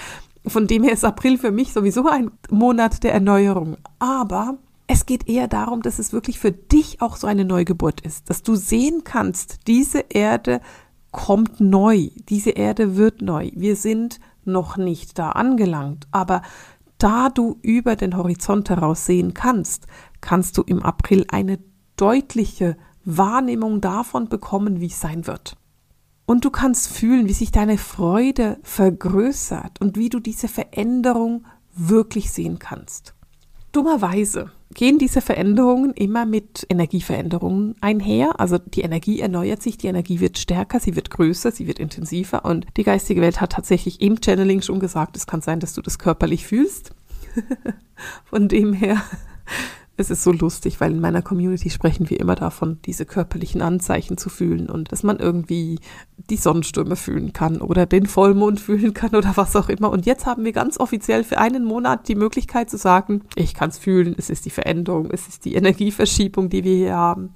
Von 0.47 0.67
dem 0.67 0.83
her 0.83 0.93
ist 0.93 1.05
April 1.05 1.37
für 1.37 1.51
mich 1.51 1.73
sowieso 1.73 2.07
ein 2.07 2.31
Monat 2.49 3.03
der 3.03 3.13
Erneuerung. 3.13 3.77
Aber 3.99 4.57
es 4.87 5.05
geht 5.05 5.27
eher 5.27 5.47
darum, 5.47 5.81
dass 5.81 5.99
es 5.99 6.13
wirklich 6.13 6.39
für 6.39 6.51
dich 6.51 7.01
auch 7.01 7.15
so 7.17 7.27
eine 7.27 7.45
Neugeburt 7.45 8.01
ist, 8.01 8.29
dass 8.29 8.43
du 8.43 8.55
sehen 8.55 9.03
kannst, 9.03 9.67
diese 9.67 10.05
Erde 10.09 10.61
kommt 11.11 11.59
neu, 11.59 12.09
diese 12.29 12.51
Erde 12.51 12.95
wird 12.95 13.21
neu. 13.21 13.49
Wir 13.55 13.75
sind 13.75 14.19
noch 14.43 14.77
nicht 14.77 15.17
da 15.17 15.31
angelangt, 15.31 16.07
aber 16.11 16.41
da 16.97 17.29
du 17.29 17.57
über 17.61 17.95
den 17.95 18.15
Horizont 18.15 18.69
heraus 18.69 19.05
sehen 19.05 19.33
kannst, 19.33 19.87
kannst 20.21 20.57
du 20.57 20.61
im 20.61 20.83
April 20.83 21.25
eine 21.29 21.59
deutliche 21.97 22.77
Wahrnehmung 23.05 23.81
davon 23.81 24.29
bekommen, 24.29 24.81
wie 24.81 24.87
es 24.87 24.99
sein 24.99 25.25
wird. 25.27 25.57
Und 26.25 26.43
du 26.43 26.49
kannst 26.49 26.87
fühlen, 26.87 27.27
wie 27.27 27.33
sich 27.33 27.51
deine 27.51 27.77
Freude 27.77 28.57
vergrößert 28.63 29.79
und 29.79 29.97
wie 29.97 30.09
du 30.09 30.19
diese 30.19 30.47
Veränderung 30.47 31.45
wirklich 31.75 32.31
sehen 32.31 32.57
kannst. 32.57 33.13
Dummerweise 33.71 34.51
gehen 34.73 34.97
diese 34.97 35.21
Veränderungen 35.21 35.91
immer 35.93 36.25
mit 36.25 36.65
Energieveränderungen 36.69 37.75
einher. 37.81 38.39
Also 38.39 38.57
die 38.57 38.81
Energie 38.81 39.19
erneuert 39.19 39.61
sich, 39.61 39.77
die 39.77 39.87
Energie 39.87 40.19
wird 40.19 40.37
stärker, 40.37 40.79
sie 40.79 40.95
wird 40.95 41.09
größer, 41.09 41.51
sie 41.51 41.67
wird 41.67 41.79
intensiver. 41.79 42.45
Und 42.45 42.65
die 42.77 42.83
geistige 42.83 43.21
Welt 43.21 43.41
hat 43.41 43.51
tatsächlich 43.51 44.01
im 44.01 44.21
Channeling 44.23 44.61
schon 44.61 44.79
gesagt, 44.79 45.17
es 45.17 45.27
kann 45.27 45.41
sein, 45.41 45.59
dass 45.59 45.73
du 45.73 45.81
das 45.81 45.99
körperlich 45.99 46.47
fühlst. 46.47 46.93
Von 48.25 48.47
dem 48.47 48.73
her 48.73 49.01
es 49.97 50.09
ist 50.09 50.23
so 50.23 50.31
lustig, 50.31 50.81
weil 50.81 50.91
in 50.91 50.99
meiner 50.99 51.21
Community 51.21 51.69
sprechen 51.69 52.09
wir 52.09 52.19
immer 52.19 52.35
davon, 52.35 52.79
diese 52.85 53.05
körperlichen 53.05 53.61
Anzeichen 53.61 54.17
zu 54.17 54.29
fühlen 54.29 54.69
und 54.69 54.91
dass 54.91 55.03
man 55.03 55.19
irgendwie 55.19 55.79
die 56.29 56.35
Sonnenstürme 56.35 56.95
fühlen 56.95 57.31
kann 57.31 57.61
oder 57.61 57.85
den 57.85 58.05
Vollmond 58.05 58.59
fühlen 58.59 58.93
kann 58.93 59.15
oder 59.15 59.33
was 59.35 59.55
auch 59.55 59.69
immer. 59.69 59.89
Und 59.89 60.05
jetzt 60.05 60.25
haben 60.25 60.43
wir 60.43 60.51
ganz 60.51 60.79
offiziell 60.79 61.23
für 61.23 61.37
einen 61.37 61.63
Monat 61.63 62.07
die 62.07 62.15
Möglichkeit 62.15 62.69
zu 62.69 62.77
sagen, 62.77 63.21
ich 63.35 63.53
kann 63.53 63.69
es 63.69 63.77
fühlen, 63.77 64.15
es 64.17 64.29
ist 64.29 64.45
die 64.45 64.49
Veränderung, 64.49 65.09
es 65.11 65.27
ist 65.27 65.45
die 65.45 65.55
Energieverschiebung, 65.55 66.49
die 66.49 66.63
wir 66.63 66.75
hier 66.75 66.95
haben. 66.95 67.33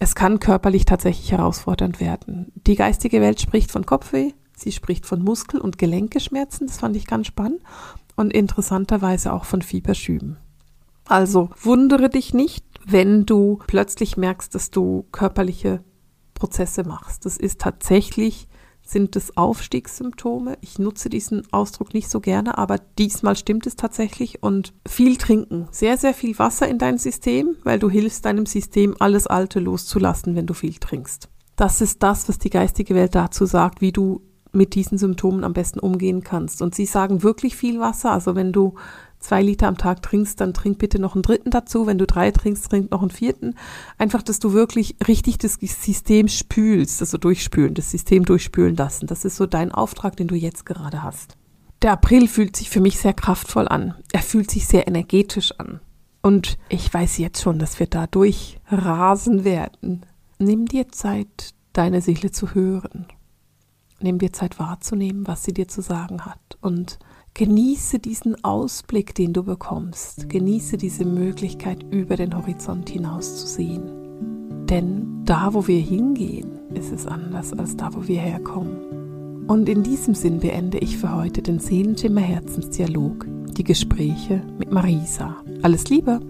Es 0.00 0.16
kann 0.16 0.40
körperlich 0.40 0.84
tatsächlich 0.84 1.30
herausfordernd 1.30 2.00
werden. 2.00 2.50
Die 2.66 2.74
geistige 2.74 3.20
Welt 3.20 3.40
spricht 3.40 3.70
von 3.70 3.86
Kopfweh, 3.86 4.32
sie 4.56 4.72
spricht 4.72 5.06
von 5.06 5.22
Muskel- 5.22 5.60
und 5.60 5.78
Gelenkeschmerzen, 5.78 6.66
das 6.66 6.78
fand 6.78 6.96
ich 6.96 7.06
ganz 7.06 7.28
spannend, 7.28 7.60
und 8.16 8.32
interessanterweise 8.32 9.32
auch 9.32 9.44
von 9.44 9.62
Fieberschüben. 9.62 10.38
Also 11.06 11.50
wundere 11.60 12.08
dich 12.08 12.32
nicht, 12.34 12.64
wenn 12.84 13.26
du 13.26 13.58
plötzlich 13.66 14.16
merkst, 14.16 14.54
dass 14.54 14.70
du 14.70 15.06
körperliche 15.12 15.82
Prozesse 16.34 16.84
machst. 16.84 17.24
Das 17.24 17.36
ist 17.36 17.60
tatsächlich, 17.60 18.48
sind 18.84 19.14
es 19.16 19.36
Aufstiegssymptome. 19.36 20.58
Ich 20.60 20.78
nutze 20.78 21.08
diesen 21.08 21.42
Ausdruck 21.52 21.94
nicht 21.94 22.10
so 22.10 22.20
gerne, 22.20 22.58
aber 22.58 22.78
diesmal 22.98 23.36
stimmt 23.36 23.66
es 23.66 23.76
tatsächlich. 23.76 24.42
Und 24.42 24.72
viel 24.86 25.16
trinken, 25.16 25.68
sehr, 25.70 25.96
sehr 25.96 26.14
viel 26.14 26.38
Wasser 26.38 26.68
in 26.68 26.78
dein 26.78 26.98
System, 26.98 27.56
weil 27.62 27.78
du 27.78 27.88
hilfst 27.88 28.24
deinem 28.24 28.46
System, 28.46 28.96
alles 28.98 29.26
Alte 29.26 29.60
loszulassen, 29.60 30.34
wenn 30.34 30.46
du 30.46 30.54
viel 30.54 30.74
trinkst. 30.74 31.28
Das 31.56 31.80
ist 31.80 32.02
das, 32.02 32.28
was 32.28 32.38
die 32.38 32.50
geistige 32.50 32.94
Welt 32.94 33.14
dazu 33.14 33.46
sagt, 33.46 33.80
wie 33.80 33.92
du 33.92 34.22
mit 34.52 34.74
diesen 34.74 34.98
Symptomen 34.98 35.44
am 35.44 35.52
besten 35.52 35.78
umgehen 35.78 36.22
kannst. 36.22 36.60
Und 36.60 36.74
sie 36.74 36.86
sagen 36.86 37.22
wirklich 37.22 37.56
viel 37.56 37.80
Wasser. 37.80 38.10
Also 38.10 38.34
wenn 38.34 38.52
du 38.52 38.74
zwei 39.22 39.42
Liter 39.42 39.68
am 39.68 39.78
Tag 39.78 40.02
trinkst, 40.02 40.40
dann 40.40 40.54
trink 40.54 40.78
bitte 40.78 40.98
noch 40.98 41.14
einen 41.14 41.22
dritten 41.22 41.50
dazu. 41.50 41.86
Wenn 41.86 41.98
du 41.98 42.06
drei 42.06 42.30
trinkst, 42.30 42.68
trink 42.68 42.90
noch 42.90 43.02
einen 43.02 43.10
vierten. 43.10 43.54
Einfach, 43.98 44.22
dass 44.22 44.38
du 44.38 44.52
wirklich 44.52 44.96
richtig 45.06 45.38
das 45.38 45.54
System 45.54 46.28
spülst, 46.28 47.00
also 47.00 47.18
durchspülen, 47.18 47.74
das 47.74 47.90
System 47.90 48.24
durchspülen 48.24 48.76
lassen. 48.76 49.06
Das 49.06 49.24
ist 49.24 49.36
so 49.36 49.46
dein 49.46 49.72
Auftrag, 49.72 50.16
den 50.16 50.28
du 50.28 50.34
jetzt 50.34 50.66
gerade 50.66 51.02
hast. 51.02 51.36
Der 51.82 51.92
April 51.92 52.28
fühlt 52.28 52.54
sich 52.54 52.70
für 52.70 52.80
mich 52.80 52.98
sehr 52.98 53.14
kraftvoll 53.14 53.66
an. 53.66 53.94
Er 54.12 54.22
fühlt 54.22 54.50
sich 54.50 54.66
sehr 54.66 54.86
energetisch 54.86 55.52
an. 55.58 55.80
Und 56.22 56.56
ich 56.68 56.92
weiß 56.92 57.18
jetzt 57.18 57.42
schon, 57.42 57.58
dass 57.58 57.80
wir 57.80 57.88
dadurch 57.88 58.60
rasen 58.68 59.44
werden. 59.44 60.06
Nimm 60.38 60.66
dir 60.66 60.88
Zeit, 60.88 61.54
deine 61.72 62.00
Seele 62.00 62.30
zu 62.30 62.54
hören. 62.54 63.06
Nimm 64.00 64.18
dir 64.18 64.32
Zeit 64.32 64.58
wahrzunehmen, 64.58 65.26
was 65.26 65.44
sie 65.44 65.52
dir 65.52 65.66
zu 65.66 65.82
sagen 65.82 66.24
hat. 66.24 66.58
Und 66.60 66.98
Genieße 67.34 67.98
diesen 67.98 68.44
Ausblick, 68.44 69.14
den 69.14 69.32
du 69.32 69.42
bekommst. 69.42 70.28
Genieße 70.28 70.76
diese 70.76 71.06
Möglichkeit, 71.06 71.82
über 71.90 72.16
den 72.16 72.36
Horizont 72.36 72.90
hinaus 72.90 73.40
zu 73.40 73.46
sehen. 73.46 74.66
Denn 74.66 75.24
da, 75.24 75.54
wo 75.54 75.66
wir 75.66 75.80
hingehen, 75.80 76.50
ist 76.74 76.92
es 76.92 77.06
anders 77.06 77.54
als 77.54 77.74
da, 77.74 77.88
wo 77.94 78.06
wir 78.06 78.20
herkommen. 78.20 79.46
Und 79.46 79.66
in 79.70 79.82
diesem 79.82 80.14
Sinn 80.14 80.40
beende 80.40 80.76
ich 80.78 80.98
für 80.98 81.14
heute 81.14 81.40
den 81.40 81.58
Seelenschimmer 81.58 82.20
Herzensdialog, 82.20 83.26
die 83.56 83.64
Gespräche 83.64 84.42
mit 84.58 84.70
Marisa. 84.70 85.36
Alles 85.62 85.88
Liebe! 85.88 86.20